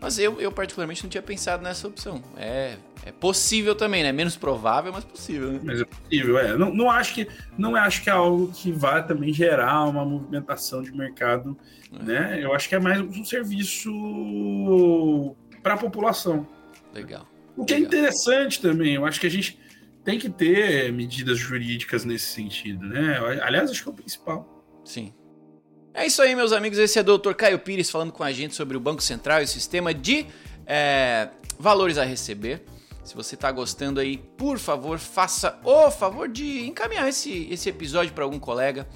Mas 0.00 0.18
eu, 0.18 0.40
eu 0.40 0.50
particularmente 0.50 1.02
não 1.02 1.10
tinha 1.10 1.22
pensado 1.22 1.62
nessa 1.62 1.86
opção. 1.86 2.22
É, 2.36 2.76
é 3.04 3.12
possível 3.12 3.74
também, 3.74 4.02
né? 4.02 4.12
Menos 4.12 4.34
provável, 4.34 4.90
mas 4.92 5.04
possível. 5.04 5.52
Né? 5.52 5.60
Mas 5.62 5.80
é 5.82 5.84
possível, 5.84 6.38
é. 6.38 6.56
Não, 6.56 6.72
não, 6.72 6.90
acho 6.90 7.14
que, 7.14 7.28
não 7.58 7.76
acho 7.76 8.02
que 8.02 8.08
é 8.08 8.12
algo 8.12 8.50
que 8.50 8.72
vá 8.72 9.02
também 9.02 9.32
gerar 9.32 9.84
uma 9.84 10.04
movimentação 10.06 10.82
de 10.82 10.90
mercado, 10.92 11.56
é. 11.92 12.02
né? 12.02 12.40
Eu 12.42 12.54
acho 12.54 12.66
que 12.66 12.74
é 12.74 12.80
mais 12.80 12.98
um 12.98 13.24
serviço 13.24 13.90
para 15.62 15.74
a 15.74 15.76
população. 15.76 16.48
Legal. 16.94 17.28
O 17.54 17.66
que 17.66 17.74
é 17.74 17.76
Legal. 17.76 17.92
é 17.92 17.96
interessante 17.98 18.62
também, 18.62 18.94
eu 18.94 19.04
acho 19.04 19.20
que 19.20 19.26
a 19.26 19.30
gente 19.30 19.60
tem 20.02 20.18
que 20.18 20.30
ter 20.30 20.90
medidas 20.94 21.38
jurídicas 21.38 22.06
nesse 22.06 22.26
sentido, 22.26 22.86
né? 22.86 23.18
Aliás, 23.42 23.70
acho 23.70 23.82
que 23.82 23.88
é 23.88 23.92
o 23.92 23.94
principal. 23.94 24.64
Sim. 24.82 25.12
É 25.92 26.06
isso 26.06 26.22
aí, 26.22 26.36
meus 26.36 26.52
amigos. 26.52 26.78
Esse 26.78 26.98
é 26.98 27.02
o 27.02 27.18
Dr. 27.18 27.32
Caio 27.32 27.58
Pires 27.58 27.90
falando 27.90 28.12
com 28.12 28.22
a 28.22 28.30
gente 28.30 28.54
sobre 28.54 28.76
o 28.76 28.80
Banco 28.80 29.02
Central 29.02 29.40
e 29.40 29.44
o 29.44 29.48
sistema 29.48 29.92
de 29.92 30.24
é, 30.64 31.28
valores 31.58 31.98
a 31.98 32.04
receber. 32.04 32.62
Se 33.02 33.16
você 33.16 33.34
está 33.34 33.50
gostando 33.50 33.98
aí, 33.98 34.16
por 34.16 34.56
favor, 34.56 35.00
faça 35.00 35.58
o 35.64 35.90
favor 35.90 36.28
de 36.28 36.64
encaminhar 36.64 37.08
esse, 37.08 37.48
esse 37.50 37.68
episódio 37.68 38.12
para 38.12 38.22
algum 38.22 38.38
colega. 38.38 38.86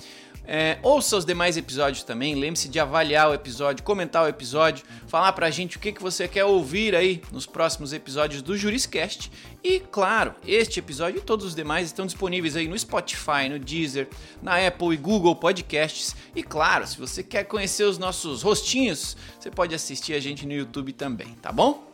É, 0.47 0.79
ouça 0.83 1.17
os 1.17 1.25
demais 1.25 1.57
episódios 1.57 2.05
também. 2.05 2.35
Lembre-se 2.35 2.69
de 2.69 2.79
avaliar 2.79 3.31
o 3.31 3.35
episódio, 3.35 3.83
comentar 3.83 4.25
o 4.25 4.29
episódio, 4.29 4.85
falar 5.07 5.33
pra 5.33 5.51
gente 5.51 5.79
o 5.79 5.81
que, 5.81 5.91
que 5.91 6.03
você 6.03 6.29
quer 6.29 6.45
ouvir 6.45 6.95
aí 6.95 7.23
nos 7.33 7.47
próximos 7.47 7.93
episódios 7.93 8.43
do 8.43 8.57
Juriscast. 8.57 9.33
E, 9.63 9.81
claro, 9.81 10.35
este 10.47 10.79
episódio 10.81 11.19
e 11.19 11.23
todos 11.23 11.47
os 11.47 11.55
demais 11.55 11.87
estão 11.87 12.05
disponíveis 12.05 12.57
aí 12.57 12.69
no 12.69 12.79
Spotify, 12.79 13.49
no 13.49 13.59
Deezer, 13.59 14.09
na 14.43 14.67
Apple 14.67 14.93
e 14.93 14.97
Google 14.99 15.35
Podcasts. 15.35 16.15
E, 16.37 16.43
claro, 16.43 16.87
se 16.87 16.99
você 16.99 17.23
quer 17.23 17.45
conhecer 17.45 17.85
os 17.85 17.97
nossos 17.97 18.43
rostinhos, 18.43 19.17
você 19.41 19.51
pode 19.51 19.75
assistir 19.75 20.13
a 20.13 20.21
gente 20.21 20.47
no 20.47 20.53
YouTube 20.53 20.93
também, 20.93 21.29
tá 21.41 21.51
bom? 21.51 21.91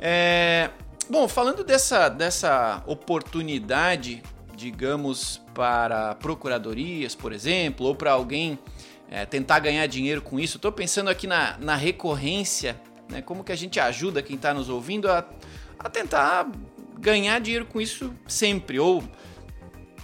É... 0.00 0.70
Bom, 1.08 1.26
falando 1.26 1.64
dessa, 1.64 2.10
dessa 2.10 2.82
oportunidade 2.86 4.22
digamos, 4.58 5.40
para 5.54 6.16
procuradorias, 6.16 7.14
por 7.14 7.32
exemplo, 7.32 7.86
ou 7.86 7.94
para 7.94 8.10
alguém 8.10 8.58
é, 9.08 9.24
tentar 9.24 9.60
ganhar 9.60 9.86
dinheiro 9.86 10.20
com 10.20 10.38
isso. 10.38 10.56
Estou 10.56 10.72
pensando 10.72 11.08
aqui 11.08 11.28
na, 11.28 11.56
na 11.58 11.76
recorrência, 11.76 12.78
né? 13.08 13.22
como 13.22 13.44
que 13.44 13.52
a 13.52 13.56
gente 13.56 13.78
ajuda 13.78 14.20
quem 14.20 14.34
está 14.34 14.52
nos 14.52 14.68
ouvindo 14.68 15.08
a, 15.08 15.24
a 15.78 15.88
tentar 15.88 16.50
ganhar 16.98 17.38
dinheiro 17.38 17.66
com 17.66 17.80
isso 17.80 18.12
sempre, 18.26 18.80
ou 18.80 19.04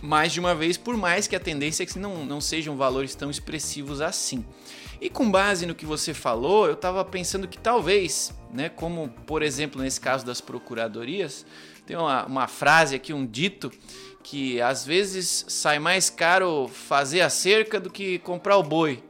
mais 0.01 0.33
de 0.33 0.39
uma 0.39 0.55
vez, 0.55 0.77
por 0.77 0.97
mais 0.97 1.27
que 1.27 1.35
a 1.35 1.41
tendência 1.41 1.83
é 1.83 1.87
que 1.87 1.99
não, 1.99 2.25
não 2.25 2.41
sejam 2.41 2.77
valores 2.77 3.13
tão 3.17 3.31
expressivos 3.31 4.01
assim. 4.01 4.45
E 5.01 5.11
com 5.11 5.29
base 5.29 5.67
no 5.67 5.75
que 5.75 5.85
você 5.85 6.15
falou, 6.15 6.67
eu 6.67 6.75
estava 6.75 7.05
pensando 7.05 7.49
que 7.49 7.59
talvez, 7.59 8.33
né, 8.53 8.69
como 8.69 9.09
por 9.27 9.43
exemplo 9.43 9.83
nesse 9.83 10.01
caso 10.01 10.25
das 10.25 10.41
procuradorias, 10.41 11.45
tem 11.87 11.97
uma, 11.97 12.25
uma 12.25 12.47
frase 12.47 12.95
aqui, 12.95 13.13
um 13.13 13.27
dito, 13.27 13.71
que 14.25 14.59
às 14.61 14.87
vezes 14.87 15.45
sai 15.49 15.79
mais 15.79 16.09
caro 16.09 16.67
fazer 16.67 17.21
a 17.21 17.29
cerca 17.29 17.79
do 17.79 17.91
que 17.91 18.19
comprar 18.21 18.57
o 18.57 18.63
boi, 18.63 19.05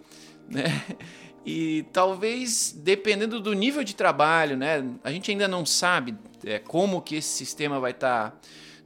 né? 0.48 0.64
E 1.46 1.84
talvez 1.92 2.74
dependendo 2.74 3.38
do 3.38 3.52
nível 3.52 3.84
de 3.84 3.94
trabalho, 3.94 4.56
né? 4.56 4.82
A 5.04 5.12
gente 5.12 5.30
ainda 5.30 5.46
não 5.46 5.66
sabe 5.66 6.16
é, 6.42 6.58
como 6.58 7.02
que 7.02 7.16
esse 7.16 7.28
sistema 7.28 7.78
vai 7.78 7.90
estar 7.90 8.30
tá 8.30 8.38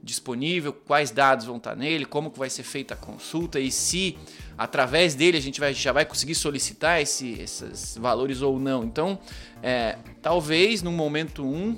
disponível, 0.03 0.73
quais 0.73 1.09
dados 1.09 1.45
vão 1.45 1.55
estar 1.55 1.69
tá 1.69 1.75
nele, 1.77 2.03
como 2.03 2.29
que 2.29 2.37
vai 2.37 2.49
ser 2.49 2.63
feita 2.63 2.95
a 2.95 2.97
consulta 2.97 3.61
e 3.61 3.71
se 3.71 4.17
através 4.57 5.15
dele 5.15 5.37
a 5.37 5.41
gente 5.41 5.57
vai, 5.57 5.73
já 5.73 5.93
vai 5.93 6.03
conseguir 6.03 6.35
solicitar 6.35 7.01
esse, 7.01 7.31
esses 7.39 7.97
valores 7.97 8.41
ou 8.41 8.59
não. 8.59 8.83
Então, 8.83 9.17
é, 9.63 9.97
talvez 10.21 10.81
no 10.81 10.91
momento 10.91 11.45
1 11.45 11.47
um, 11.47 11.75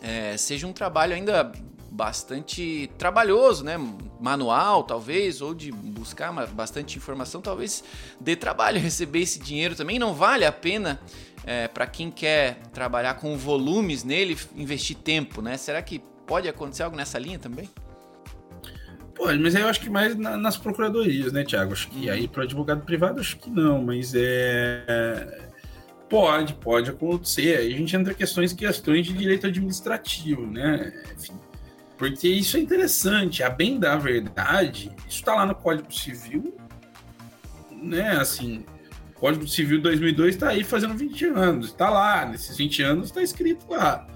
é, 0.00 0.36
seja 0.36 0.68
um 0.68 0.72
trabalho 0.72 1.16
ainda 1.16 1.50
bastante 1.90 2.90
trabalhoso, 2.96 3.64
né? 3.64 3.76
Manual, 4.20 4.84
talvez, 4.84 5.40
ou 5.40 5.54
de 5.54 5.72
buscar 5.72 6.32
bastante 6.48 6.96
informação, 6.96 7.40
talvez 7.40 7.82
dê 8.20 8.36
trabalho 8.36 8.78
receber 8.80 9.20
esse 9.20 9.38
dinheiro 9.38 9.74
também. 9.74 9.98
Não 9.98 10.14
vale 10.14 10.44
a 10.44 10.52
pena 10.52 11.00
é, 11.44 11.66
para 11.68 11.86
quem 11.86 12.10
quer 12.10 12.60
trabalhar 12.72 13.14
com 13.14 13.36
volumes 13.36 14.04
nele 14.04 14.38
investir 14.54 14.96
tempo, 14.96 15.42
né? 15.42 15.56
Será 15.56 15.82
que 15.82 16.00
pode 16.26 16.48
acontecer 16.48 16.82
algo 16.82 16.96
nessa 16.96 17.18
linha 17.18 17.38
também? 17.38 17.68
Pode, 19.14 19.38
mas 19.38 19.54
eu 19.54 19.68
acho 19.68 19.80
que 19.80 19.90
mais 19.90 20.16
na, 20.16 20.36
nas 20.36 20.56
procuradorias, 20.56 21.32
né, 21.32 21.44
Tiago? 21.44 21.72
Acho 21.72 21.88
que 21.88 22.08
aí 22.08 22.26
para 22.26 22.44
advogado 22.44 22.82
privado 22.84 23.20
acho 23.20 23.36
que 23.36 23.50
não, 23.50 23.82
mas 23.82 24.12
é 24.14 25.50
pode, 26.10 26.54
pode 26.54 26.90
acontecer. 26.90 27.58
Aí 27.58 27.72
a 27.72 27.76
gente 27.76 27.96
entra 27.96 28.12
em 28.12 28.16
questões, 28.16 28.52
questões 28.52 29.06
de 29.06 29.14
direito 29.14 29.46
administrativo, 29.46 30.44
né? 30.44 30.92
Enfim, 31.16 31.34
porque 32.00 32.26
isso 32.26 32.56
é 32.56 32.60
interessante. 32.60 33.42
A 33.42 33.50
bem 33.50 33.78
da 33.78 33.94
verdade, 33.94 34.90
isso 35.00 35.18
está 35.18 35.34
lá 35.34 35.44
no 35.44 35.54
Código 35.54 35.92
Civil, 35.92 36.56
né? 37.70 38.12
Assim, 38.12 38.64
Código 39.16 39.46
Civil 39.46 39.82
2002 39.82 40.34
está 40.34 40.48
aí 40.48 40.64
fazendo 40.64 40.94
20 40.94 41.26
anos, 41.26 41.66
está 41.66 41.90
lá, 41.90 42.24
nesses 42.24 42.56
20 42.56 42.82
anos 42.82 43.06
está 43.08 43.22
escrito 43.22 43.66
lá. 43.68 44.06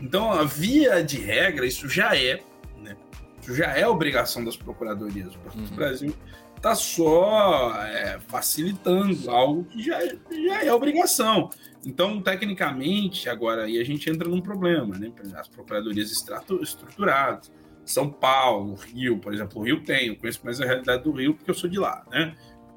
Então, 0.00 0.32
a 0.32 0.44
via 0.44 1.04
de 1.04 1.18
regra, 1.18 1.66
isso 1.66 1.86
já 1.90 2.16
é, 2.16 2.40
né? 2.82 2.96
Isso 3.42 3.54
já 3.54 3.66
é 3.66 3.86
obrigação 3.86 4.42
das 4.42 4.56
procuradorias. 4.56 5.34
O 5.34 5.58
uhum. 5.58 5.66
Brasil 5.76 6.16
está 6.56 6.74
só 6.74 7.74
é, 7.82 8.18
facilitando 8.28 9.30
algo 9.30 9.64
que 9.64 9.82
já, 9.82 10.00
já 10.06 10.64
é 10.64 10.72
obrigação. 10.72 11.50
Então, 11.86 12.20
tecnicamente, 12.20 13.28
agora 13.28 13.62
aí 13.62 13.80
a 13.80 13.84
gente 13.84 14.10
entra 14.10 14.28
num 14.28 14.40
problema, 14.40 14.98
né? 14.98 15.12
As 15.36 15.46
procuradorias 15.46 16.10
estruturadas, 16.10 17.52
São 17.84 18.10
Paulo, 18.10 18.74
Rio, 18.74 19.20
por 19.20 19.32
exemplo, 19.32 19.60
o 19.60 19.64
Rio 19.64 19.80
tem, 19.84 20.08
eu 20.08 20.16
conheço 20.16 20.40
mais 20.44 20.60
a 20.60 20.64
realidade 20.64 21.04
do 21.04 21.12
Rio 21.12 21.34
porque 21.34 21.48
eu 21.48 21.54
sou 21.54 21.70
de 21.70 21.78
lá, 21.78 22.04
né? 22.10 22.34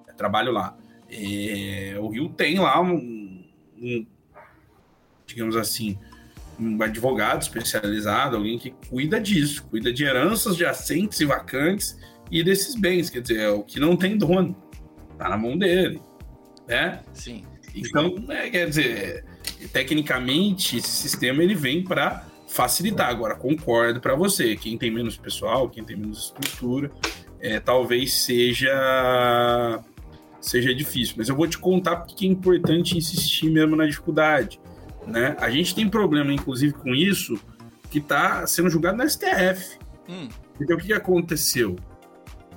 Eu 0.07 0.13
trabalho 0.13 0.51
lá. 0.51 0.77
É, 1.09 1.95
o 1.99 2.07
Rio 2.09 2.29
tem 2.29 2.59
lá 2.59 2.79
um, 2.79 3.43
um, 3.81 4.05
digamos 5.25 5.55
assim, 5.55 5.97
um 6.59 6.79
advogado 6.83 7.41
especializado, 7.41 8.35
alguém 8.37 8.59
que 8.59 8.75
cuida 8.89 9.19
disso, 9.19 9.65
cuida 9.71 9.91
de 9.91 10.03
heranças 10.03 10.55
de 10.55 10.67
assentes 10.67 11.19
e 11.19 11.25
vacantes 11.25 11.97
e 12.29 12.43
desses 12.43 12.75
bens, 12.75 13.09
quer 13.09 13.21
dizer, 13.21 13.39
é 13.39 13.49
o 13.49 13.63
que 13.63 13.79
não 13.79 13.97
tem 13.97 14.15
dono, 14.15 14.55
tá 15.17 15.29
na 15.29 15.37
mão 15.37 15.57
dele, 15.57 15.99
né? 16.67 17.01
Sim. 17.11 17.43
Então, 17.73 18.15
é, 18.29 18.49
quer 18.49 18.67
dizer, 18.67 19.25
tecnicamente, 19.71 20.77
esse 20.77 20.89
sistema 20.89 21.43
ele 21.43 21.55
vem 21.55 21.83
para 21.83 22.25
facilitar. 22.47 23.09
Agora, 23.09 23.35
concordo 23.35 23.99
para 23.99 24.15
você, 24.15 24.55
quem 24.55 24.77
tem 24.77 24.91
menos 24.91 25.17
pessoal, 25.17 25.69
quem 25.69 25.83
tem 25.83 25.95
menos 25.95 26.25
estrutura, 26.25 26.91
é, 27.39 27.59
talvez 27.59 28.13
seja 28.13 29.79
seja 30.41 30.73
difícil. 30.73 31.15
Mas 31.17 31.29
eu 31.29 31.35
vou 31.35 31.47
te 31.47 31.57
contar 31.57 31.97
porque 31.97 32.25
é 32.25 32.29
importante 32.29 32.97
insistir 32.97 33.49
mesmo 33.49 33.75
na 33.75 33.85
dificuldade. 33.85 34.59
Né? 35.05 35.35
A 35.39 35.49
gente 35.49 35.75
tem 35.75 35.89
problema, 35.89 36.33
inclusive, 36.33 36.73
com 36.73 36.95
isso, 36.95 37.39
que 37.89 37.99
está 37.99 38.45
sendo 38.47 38.69
julgado 38.69 38.97
na 38.97 39.07
STF. 39.07 39.77
Hum. 40.07 40.29
Então, 40.59 40.77
o 40.77 40.79
que 40.79 40.93
aconteceu? 40.93 41.75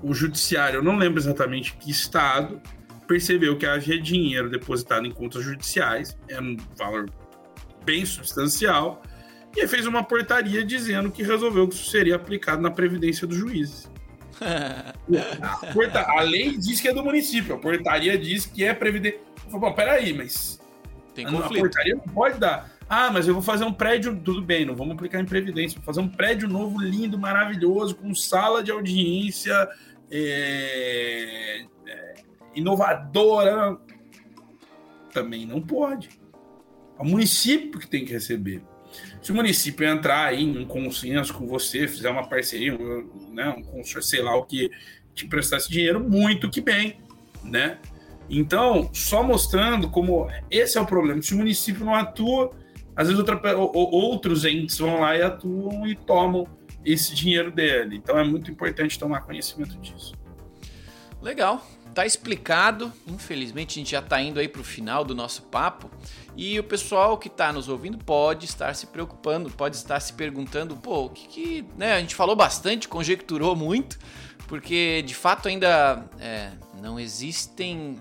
O 0.02 0.14
judiciário, 0.14 0.78
eu 0.78 0.82
não 0.82 0.96
lembro 0.96 1.20
exatamente 1.20 1.74
que 1.76 1.90
estado, 1.90 2.60
percebeu 3.06 3.56
que 3.56 3.66
haja 3.66 3.98
dinheiro 3.98 4.50
depositado 4.50 5.06
em 5.06 5.10
contas 5.10 5.44
judiciais, 5.44 6.16
é 6.28 6.40
um 6.40 6.56
valor 6.76 7.10
bem 7.84 8.04
substancial, 8.06 9.02
e 9.56 9.66
fez 9.66 9.86
uma 9.86 10.02
portaria 10.02 10.64
dizendo 10.64 11.10
que 11.10 11.22
resolveu 11.22 11.68
que 11.68 11.74
isso 11.74 11.90
seria 11.90 12.16
aplicado 12.16 12.62
na 12.62 12.70
previdência 12.70 13.26
dos 13.26 13.36
juízes. 13.36 13.90
a, 14.40 15.66
porta... 15.72 16.00
a, 16.00 16.22
lei 16.22 16.56
diz 16.56 16.80
que 16.80 16.88
é 16.88 16.94
do 16.94 17.04
município, 17.04 17.54
a 17.54 17.58
portaria 17.58 18.16
diz 18.16 18.46
que 18.46 18.64
é 18.64 18.72
previdência. 18.72 19.20
Bom, 19.50 19.72
peraí, 19.72 20.12
mas 20.14 20.58
Tem 21.14 21.26
a 21.26 21.30
portaria 21.30 21.94
não 21.94 22.14
pode 22.14 22.38
dar. 22.38 22.70
Ah, 22.88 23.10
mas 23.10 23.26
eu 23.26 23.34
vou 23.34 23.42
fazer 23.42 23.64
um 23.64 23.72
prédio, 23.72 24.14
tudo 24.16 24.42
bem, 24.42 24.64
não 24.64 24.74
vamos 24.74 24.94
aplicar 24.94 25.20
em 25.20 25.24
previdência, 25.24 25.76
vou 25.76 25.84
fazer 25.84 26.00
um 26.00 26.08
prédio 26.08 26.48
novo, 26.48 26.80
lindo, 26.80 27.18
maravilhoso, 27.18 27.94
com 27.94 28.14
sala 28.14 28.62
de 28.62 28.70
audiência 28.70 29.68
é, 30.10 31.64
é, 31.86 32.14
inovadora. 32.54 33.78
Também 35.12 35.46
não 35.46 35.60
pode. 35.60 36.10
É 36.98 37.02
o 37.02 37.04
município 37.04 37.78
que 37.78 37.86
tem 37.86 38.04
que 38.04 38.12
receber. 38.12 38.62
Se 39.22 39.32
o 39.32 39.34
município 39.34 39.86
entrar 39.86 40.34
em 40.34 40.58
um 40.58 40.66
consenso 40.66 41.32
com 41.34 41.46
você, 41.46 41.88
fizer 41.88 42.10
uma 42.10 42.28
parceria, 42.28 42.74
um, 42.74 43.32
né, 43.32 43.48
um 43.48 43.62
consórcio, 43.62 44.02
sei 44.02 44.22
lá 44.22 44.36
o 44.36 44.44
que, 44.44 44.70
te 45.14 45.26
prestar 45.26 45.58
esse 45.58 45.70
dinheiro, 45.70 46.00
muito 46.00 46.50
que 46.50 46.60
bem, 46.60 46.98
né? 47.42 47.78
Então, 48.28 48.90
só 48.92 49.22
mostrando 49.22 49.90
como 49.90 50.28
esse 50.50 50.78
é 50.78 50.80
o 50.80 50.86
problema. 50.86 51.20
Se 51.22 51.34
o 51.34 51.38
município 51.38 51.84
não 51.84 51.94
atua, 51.94 52.50
às 52.96 53.08
vezes 53.08 53.18
outra, 53.18 53.40
outros 53.56 54.44
entes 54.44 54.78
vão 54.78 55.00
lá 55.00 55.16
e 55.16 55.22
atuam 55.22 55.86
e 55.86 55.94
tomam 55.94 56.46
esse 56.84 57.14
dinheiro 57.14 57.50
dele. 57.50 57.96
Então 57.96 58.18
é 58.18 58.24
muito 58.24 58.50
importante 58.50 58.98
tomar 58.98 59.22
conhecimento 59.22 59.76
disso. 59.78 60.14
Legal. 61.20 61.64
Tá 61.94 62.06
explicado. 62.06 62.92
Infelizmente 63.06 63.72
a 63.72 63.80
gente 63.80 63.90
já 63.90 63.98
está 63.98 64.20
indo 64.20 64.40
aí 64.40 64.48
para 64.48 64.60
o 64.60 64.64
final 64.64 65.04
do 65.04 65.14
nosso 65.14 65.42
papo 65.42 65.90
e 66.36 66.58
o 66.58 66.64
pessoal 66.64 67.18
que 67.18 67.28
está 67.28 67.52
nos 67.52 67.68
ouvindo 67.68 67.98
pode 67.98 68.46
estar 68.46 68.74
se 68.74 68.86
preocupando, 68.86 69.50
pode 69.50 69.76
estar 69.76 70.00
se 70.00 70.14
perguntando, 70.14 70.74
pô, 70.76 71.04
o 71.04 71.10
que, 71.10 71.28
que 71.28 71.64
né? 71.76 71.92
A 71.92 72.00
gente 72.00 72.14
falou 72.14 72.34
bastante, 72.34 72.88
conjecturou 72.88 73.54
muito, 73.54 73.98
porque 74.48 75.02
de 75.02 75.14
fato 75.14 75.48
ainda 75.48 76.04
é, 76.18 76.52
não 76.80 76.98
existem, 76.98 77.98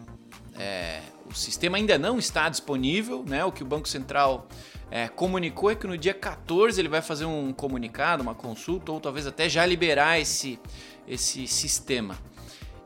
é, 0.58 1.02
o 1.30 1.34
sistema 1.34 1.78
ainda 1.78 1.98
não 1.98 2.18
está 2.18 2.48
disponível, 2.48 3.26
né? 3.28 3.44
O 3.44 3.52
que 3.52 3.64
o 3.64 3.66
Banco 3.66 3.90
Central 3.90 4.48
é, 4.90 5.10
comunicou 5.10 5.70
é 5.70 5.76
que 5.76 5.86
no 5.86 5.98
dia 5.98 6.14
14 6.14 6.80
ele 6.80 6.90
vai 6.90 7.02
fazer 7.02 7.26
um 7.26 7.52
comunicado, 7.52 8.24
uma 8.24 8.36
consulta, 8.36 8.94
ou 8.94 9.02
talvez 9.02 9.28
até 9.28 9.50
já 9.50 9.66
liberar 9.66 10.20
esse, 10.20 10.58
esse 11.06 11.46
sistema. 11.48 12.18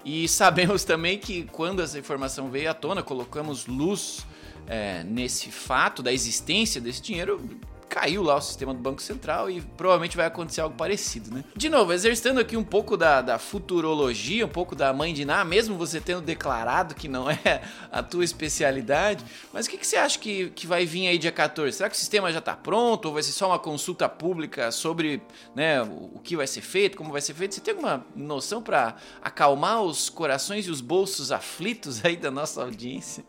E 0.06 0.28
sabemos 0.28 0.84
também 0.84 1.18
que 1.18 1.46
quando 1.52 1.82
essa 1.82 1.98
informação 1.98 2.52
veio 2.52 2.70
à 2.70 2.76
tona, 2.76 3.02
colocamos 3.02 3.66
luz 3.66 4.24
é, 4.68 5.04
nesse 5.04 5.50
fato 5.50 6.04
da 6.04 6.14
existência 6.14 6.80
desse 6.80 7.02
dinheiro, 7.02 7.42
caiu 7.96 8.22
lá 8.22 8.36
o 8.36 8.42
sistema 8.42 8.74
do 8.74 8.80
Banco 8.82 9.02
Central 9.02 9.50
e 9.50 9.62
provavelmente 9.62 10.18
vai 10.18 10.26
acontecer 10.26 10.60
algo 10.60 10.76
parecido, 10.76 11.34
né? 11.34 11.46
De 11.56 11.70
novo, 11.70 11.94
exercitando 11.94 12.42
aqui 12.42 12.58
um 12.58 12.64
pouco 12.64 12.98
da, 12.98 13.22
da 13.22 13.40
futurologia, 13.40 14.46
um 14.46 14.50
pouco 14.50 14.76
da 14.76 14.92
mãe 14.92 15.14
de 15.14 15.24
Ná, 15.24 15.46
mesmo 15.46 15.78
você 15.78 16.02
tendo 16.02 16.20
declarado 16.20 16.94
que 16.94 17.08
não 17.08 17.32
é 17.32 17.62
a 17.90 18.04
tua 18.04 18.26
especialidade, 18.26 19.24
mas 19.54 19.66
o 19.66 19.70
que, 19.70 19.78
que 19.78 19.88
você 19.88 19.96
acha 19.96 20.20
que, 20.20 20.50
que 20.50 20.68
vai 20.68 20.86
vir 20.86 21.08
aí 21.08 21.18
dia 21.18 21.32
14? 21.32 21.78
Será 21.78 21.88
que 21.90 21.96
o 21.96 21.98
sistema 21.98 22.34
já 22.34 22.40
está 22.40 22.54
pronto 22.54 23.06
ou 23.06 23.14
vai 23.14 23.24
ser 23.24 23.32
só 23.32 23.48
uma 23.48 23.60
consulta 23.60 24.10
pública 24.10 24.74
sobre 24.74 25.22
né, 25.56 25.82
o, 25.82 26.20
que 26.22 26.36
vai 26.36 26.48
ser 26.48 26.62
feito, 26.62 26.98
como 26.98 27.14
vai 27.14 27.22
ser 27.22 27.34
feito? 27.34 27.56
Você 27.56 27.62
tem 27.62 27.76
alguma 27.76 28.06
noção 28.14 28.62
para 28.62 28.98
acalmar 29.22 29.82
os 29.82 30.10
corações 30.10 30.68
e 30.68 30.70
os 30.70 30.82
bolsos 30.82 31.32
aflitos 31.32 32.04
aí 32.04 32.18
da 32.18 32.30
nossa 32.30 32.62
audiência? 32.62 33.24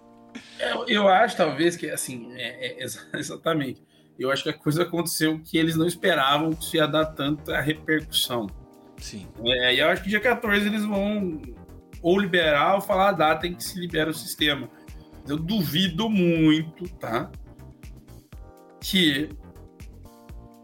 Eu, 0.58 0.88
eu 0.88 1.08
acho, 1.08 1.36
talvez, 1.36 1.76
que 1.76 1.88
assim, 1.88 2.32
é, 2.34 2.82
é, 2.82 2.84
exatamente 3.14 3.86
eu 4.18 4.30
acho 4.30 4.42
que 4.42 4.48
a 4.48 4.52
coisa 4.52 4.82
aconteceu 4.82 5.40
que 5.44 5.58
eles 5.58 5.76
não 5.76 5.86
esperavam 5.86 6.52
que 6.52 6.64
isso 6.64 6.76
ia 6.76 6.86
dar 6.86 7.06
tanta 7.06 7.60
repercussão. 7.60 8.46
Sim. 8.98 9.26
É, 9.44 9.74
e 9.74 9.78
eu 9.78 9.88
acho 9.88 10.02
que 10.02 10.08
dia 10.08 10.20
14 10.20 10.66
eles 10.66 10.84
vão 10.84 11.42
ou 12.02 12.18
liberar 12.18 12.76
ou 12.76 12.80
falar 12.80 13.10
a 13.10 13.12
data 13.12 13.46
em 13.46 13.54
que 13.54 13.62
se 13.62 13.78
libera 13.78 14.10
o 14.10 14.14
sistema. 14.14 14.70
Eu 15.28 15.36
duvido 15.36 16.08
muito, 16.08 16.88
tá? 16.94 17.30
Que 18.80 19.28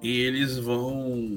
eles 0.02 0.58
vão 0.58 1.36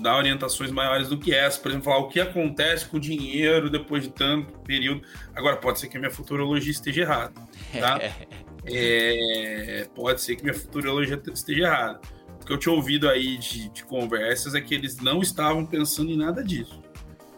dar 0.00 0.16
orientações 0.16 0.70
maiores 0.70 1.08
do 1.08 1.18
que 1.18 1.34
essa. 1.34 1.58
Por 1.60 1.70
exemplo, 1.70 1.84
falar 1.84 1.98
o 1.98 2.08
que 2.08 2.20
acontece 2.20 2.86
com 2.86 2.96
o 2.96 3.00
dinheiro 3.00 3.70
depois 3.70 4.02
de 4.02 4.10
tanto 4.10 4.52
período. 4.60 5.02
Agora, 5.34 5.56
pode 5.56 5.80
ser 5.80 5.88
que 5.88 5.96
a 5.96 6.00
minha 6.00 6.12
futurologia 6.12 6.70
esteja 6.70 7.02
errada, 7.02 7.40
tá? 7.78 7.98
é, 8.66 9.86
pode 9.94 10.22
ser 10.22 10.36
que 10.36 10.42
minha 10.42 10.54
futurologia 10.54 11.20
esteja 11.32 11.64
errada. 11.64 12.00
O 12.40 12.46
que 12.46 12.52
eu 12.52 12.58
tinha 12.58 12.74
ouvido 12.74 13.08
aí 13.08 13.38
de, 13.38 13.68
de, 13.70 13.84
conversas 13.84 14.54
é 14.54 14.60
que 14.60 14.74
eles 14.74 14.98
não 14.98 15.20
estavam 15.20 15.64
pensando 15.64 16.10
em 16.10 16.16
nada 16.16 16.42
disso. 16.42 16.80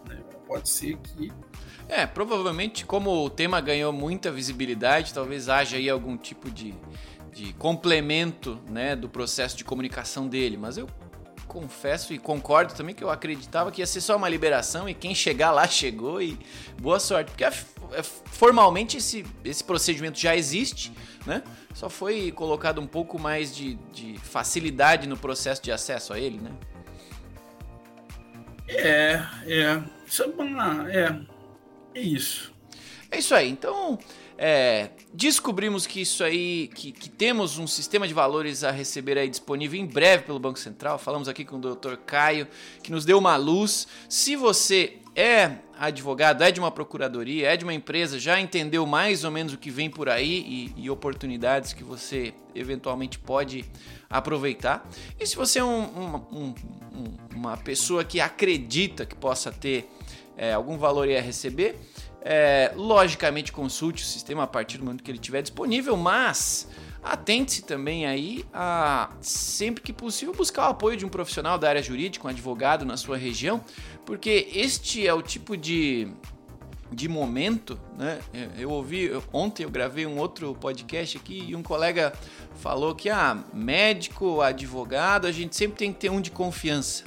Né? 0.09 0.19
Pode 0.47 0.69
ser 0.69 0.97
que. 0.97 1.33
É, 1.89 2.05
provavelmente, 2.07 2.85
como 2.85 3.25
o 3.25 3.31
tema 3.31 3.61
ganhou 3.61 3.93
muita 3.93 4.33
visibilidade, 4.33 5.15
talvez 5.15 5.49
haja 5.49 5.77
aí 5.77 5.89
algum 5.89 6.17
tipo 6.17 6.51
de, 6.51 6.75
de 7.33 7.53
complemento 7.53 8.59
né, 8.69 8.97
do 8.97 9.09
processo 9.09 9.57
de 9.57 9.65
comunicação 9.65 10.27
dele. 10.27 10.57
Mas 10.57 10.77
eu 10.77 10.89
confesso 11.47 12.13
e 12.13 12.19
concordo 12.19 12.75
também 12.75 12.95
que 12.95 13.05
eu 13.05 13.09
acreditava 13.09 13.71
que 13.71 13.81
ia 13.81 13.87
ser 13.87 14.01
só 14.01 14.17
uma 14.17 14.29
liberação 14.29 14.89
e 14.89 14.95
quem 14.95 15.15
chegar 15.15 15.53
lá 15.53 15.67
chegou 15.69 16.21
e 16.21 16.39
boa 16.81 16.99
sorte. 16.99 17.31
Porque 17.31 17.45
formalmente 18.03 18.97
esse, 18.97 19.25
esse 19.45 19.63
procedimento 19.63 20.19
já 20.19 20.37
existe, 20.37 20.93
né? 21.27 21.43
Só 21.75 21.89
foi 21.89 22.33
colocado 22.33 22.81
um 22.81 22.87
pouco 22.87 23.19
mais 23.19 23.55
de, 23.55 23.75
de 23.93 24.19
facilidade 24.19 25.07
no 25.07 25.17
processo 25.17 25.63
de 25.63 25.73
acesso 25.73 26.13
a 26.13 26.19
ele, 26.19 26.39
né? 26.39 26.53
É, 28.69 29.23
é. 29.47 29.83
É, 30.09 30.99
é, 30.99 31.21
é 31.95 32.01
isso. 32.01 32.53
É 33.11 33.19
isso 33.19 33.35
aí. 33.35 33.49
Então, 33.49 33.99
é, 34.39 34.91
descobrimos 35.13 35.87
que 35.87 36.01
isso 36.01 36.23
aí, 36.23 36.69
que, 36.75 36.93
que, 36.93 37.09
temos 37.09 37.59
um 37.59 37.67
sistema 37.67 38.07
de 38.07 38.13
valores 38.13 38.65
a 38.65 38.71
receber 38.71 39.17
aí 39.17 39.29
disponível 39.29 39.81
em 39.81 39.87
breve 39.87 40.25
pelo 40.25 40.39
Banco 40.39 40.59
Central. 40.59 40.99
Falamos 40.99 41.29
aqui 41.29 41.45
com 41.45 41.57
o 41.57 41.61
Dr. 41.61 41.97
Caio, 42.05 42.47
que 42.83 42.91
nos 42.91 43.05
deu 43.05 43.19
uma 43.19 43.37
luz. 43.37 43.87
Se 44.09 44.37
você 44.37 44.99
é 45.17 45.53
advogado, 45.79 46.43
é 46.43 46.53
de 46.53 46.61
uma 46.61 46.71
procuradoria, 46.71 47.51
é 47.51 47.57
de 47.57 47.65
uma 47.65 47.73
empresa, 47.73 48.19
já 48.19 48.39
entendeu 48.39 48.85
mais 48.85 49.25
ou 49.25 49.31
menos 49.31 49.55
o 49.55 49.59
que 49.59 49.71
vem 49.71 49.89
por 49.89 50.11
aí 50.11 50.75
e, 50.77 50.85
e 50.85 50.91
oportunidades 50.91 51.73
que 51.73 51.83
você 51.83 52.35
eventualmente 52.55 53.19
pode 53.19 53.65
aproveitar. 54.11 54.87
E 55.19 55.27
se 55.27 55.35
você 55.35 55.59
é 55.59 55.65
um, 55.65 55.83
um, 56.31 56.55
um, 56.93 57.17
uma 57.35 57.57
pessoa 57.57 58.05
que 58.05 58.21
acredita 58.21 59.07
que 59.07 59.15
possa 59.15 59.51
ter 59.51 59.91
é, 60.37 60.53
algum 60.53 60.77
valor 60.77 61.09
a 61.09 61.21
receber, 61.21 61.77
é, 62.21 62.73
logicamente 62.75 63.53
consulte 63.53 64.03
o 64.03 64.07
sistema 64.07 64.43
a 64.43 64.47
partir 64.47 64.79
do 64.79 64.85
momento 64.85 65.03
que 65.03 65.11
ele 65.11 65.19
estiver 65.19 65.41
disponível, 65.41 65.97
mas 65.97 66.69
atente-se 67.03 67.63
também 67.63 68.05
aí 68.05 68.45
a 68.53 69.11
sempre 69.21 69.81
que 69.81 69.93
possível 69.93 70.35
buscar 70.35 70.67
o 70.67 70.71
apoio 70.71 70.97
de 70.97 71.07
um 71.07 71.09
profissional 71.09 71.57
da 71.57 71.69
área 71.69 71.83
jurídica, 71.83 72.27
um 72.27 72.31
advogado 72.31 72.85
na 72.85 72.97
sua 72.97 73.17
região, 73.17 73.65
porque 74.07 74.49
este 74.55 75.07
é 75.07 75.13
o 75.13 75.21
tipo 75.21 75.57
de 75.57 76.09
de 76.91 77.09
momento, 77.09 77.79
né? 77.99 78.21
Eu 78.57 78.71
ouvi 78.71 79.11
ontem 79.33 79.65
eu 79.65 79.71
gravei 79.71 80.07
um 80.07 80.19
outro 80.19 80.55
podcast 80.55 81.19
aqui 81.19 81.45
e 81.49 81.57
um 81.57 81.63
colega 81.63 82.13
falou 82.61 82.95
que 82.95 83.11
ah, 83.11 83.37
médico, 83.53 84.41
advogado, 84.41 85.27
a 85.27 85.33
gente 85.33 85.57
sempre 85.57 85.77
tem 85.77 85.93
que 85.93 85.99
ter 85.99 86.11
um 86.11 86.21
de 86.21 86.31
confiança. 86.31 87.03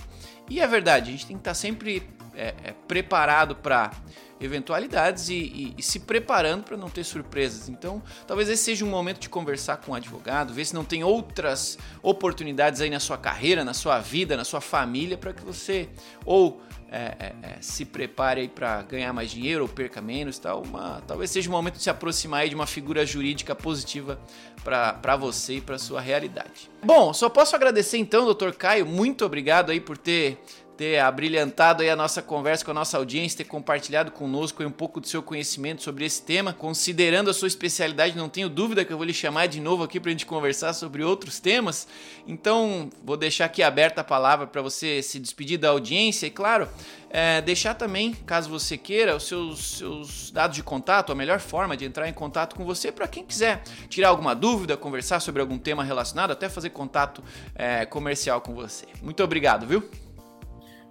E 0.50 0.60
é 0.60 0.68
verdade, 0.68 1.10
a 1.10 1.12
gente 1.14 1.26
tem 1.26 1.38
que 1.38 1.42
estar 1.42 1.54
sempre 1.54 2.04
é, 2.36 2.54
é, 2.64 2.74
preparado 2.88 3.56
para 3.56 3.92
eventualidades 4.40 5.30
e, 5.30 5.34
e, 5.34 5.76
e 5.78 5.84
se 5.84 6.00
preparando 6.00 6.64
para 6.64 6.78
não 6.78 6.90
ter 6.90 7.04
surpresas. 7.04 7.70
Então, 7.70 8.02
talvez 8.26 8.50
esse 8.50 8.64
seja 8.64 8.86
um 8.86 8.90
momento 8.90 9.20
de 9.20 9.30
conversar 9.30 9.78
com 9.78 9.92
um 9.92 9.96
advogado, 9.96 10.54
ver 10.54 10.66
se 10.66 10.74
não 10.74 10.84
tem 10.84 11.04
outras 11.04 11.78
oportunidades 12.02 12.82
aí 12.82 12.90
na 12.90 13.00
sua 13.00 13.18
carreira, 13.18 13.64
na 13.64 13.74
sua 13.74 14.00
vida, 14.00 14.38
na 14.38 14.44
sua 14.44 14.62
família, 14.62 15.18
para 15.18 15.34
que 15.34 15.44
você 15.44 15.90
ou 16.26 16.62
é, 16.92 16.98
é, 17.20 17.36
é, 17.44 17.58
se 17.62 17.86
prepare 17.86 18.42
aí 18.42 18.48
para 18.48 18.82
ganhar 18.82 19.14
mais 19.14 19.30
dinheiro 19.30 19.62
ou 19.62 19.70
perca 19.70 20.02
menos, 20.02 20.40
tal. 20.40 20.64
Uma, 20.64 21.02
talvez 21.06 21.30
seja 21.30 21.48
o 21.48 21.52
momento 21.52 21.76
de 21.76 21.84
se 21.84 21.90
aproximar 21.90 22.42
aí 22.42 22.50
de 22.50 22.56
uma 22.56 22.66
figura 22.66 23.06
jurídica 23.06 23.54
positiva 23.54 24.20
para 24.64 25.16
você 25.16 25.58
e 25.58 25.62
para 25.62 25.78
sua 25.78 26.02
realidade. 26.02 26.70
Bom, 26.84 27.14
só 27.14 27.30
posso 27.30 27.56
agradecer 27.56 27.98
então, 27.98 28.32
Dr. 28.34 28.52
Caio, 28.58 28.88
muito 28.88 29.24
obrigado 29.24 29.70
aí 29.70 29.80
por 29.80 29.98
ter 29.98 30.44
ter 30.80 30.98
abrilhantado 30.98 31.84
aí 31.84 31.90
a 31.90 31.96
nossa 31.96 32.22
conversa 32.22 32.64
com 32.64 32.72
a 32.72 32.74
nossa 32.74 32.96
audiência, 32.96 33.40
ter 33.40 33.44
compartilhado 33.44 34.12
conosco 34.12 34.64
um 34.64 34.72
pouco 34.72 35.02
do 35.02 35.08
seu 35.10 35.22
conhecimento 35.22 35.84
sobre 35.84 36.06
esse 36.06 36.22
tema. 36.22 36.54
Considerando 36.54 37.30
a 37.30 37.34
sua 37.34 37.50
especialidade, 37.50 38.16
não 38.16 38.30
tenho 38.30 38.48
dúvida 38.48 38.86
que 38.86 38.94
eu 38.94 38.96
vou 38.96 39.06
lhe 39.06 39.14
chamar 39.14 39.48
de 39.48 39.60
novo 39.60 39.84
aqui 39.84 40.00
para 40.00 40.08
a 40.08 40.14
gente 40.14 40.26
conversar 40.26 40.72
sobre 40.72 41.04
outros 41.04 41.38
temas. 41.38 41.86
Então, 42.26 42.90
vou 43.04 43.18
deixar 43.18 43.44
aqui 43.44 43.62
aberta 43.62 44.00
a 44.00 44.04
palavra 44.06 44.48
para 44.48 44.62
você 44.62 45.02
se 45.04 45.20
despedir 45.20 45.58
da 45.58 45.68
audiência 45.68 46.28
e, 46.28 46.30
claro, 46.30 46.70
é, 47.10 47.42
deixar 47.42 47.74
também, 47.74 48.14
caso 48.14 48.50
você 48.50 48.78
queira, 48.78 49.18
os 49.18 49.24
seus, 49.24 49.80
seus 49.80 50.32
dados 50.32 50.56
de 50.56 50.64
contato, 50.64 51.12
a 51.12 51.16
melhor 51.16 51.42
forma 51.42 51.76
de 51.76 51.84
entrar 51.84 52.08
em 52.08 52.14
contato 52.14 52.56
com 52.56 52.64
você 52.64 52.90
para 52.90 53.06
quem 53.06 53.26
quiser 53.26 53.64
tirar 53.90 54.08
alguma 54.08 54.34
dúvida, 54.34 54.78
conversar 54.78 55.20
sobre 55.20 55.42
algum 55.42 55.58
tema 55.58 55.84
relacionado, 55.84 56.32
até 56.32 56.48
fazer 56.48 56.70
contato 56.70 57.22
é, 57.54 57.86
comercial 57.86 58.40
com 58.40 58.56
você. 58.56 58.86
Muito 59.02 59.22
obrigado, 59.22 59.68
viu? 59.68 59.84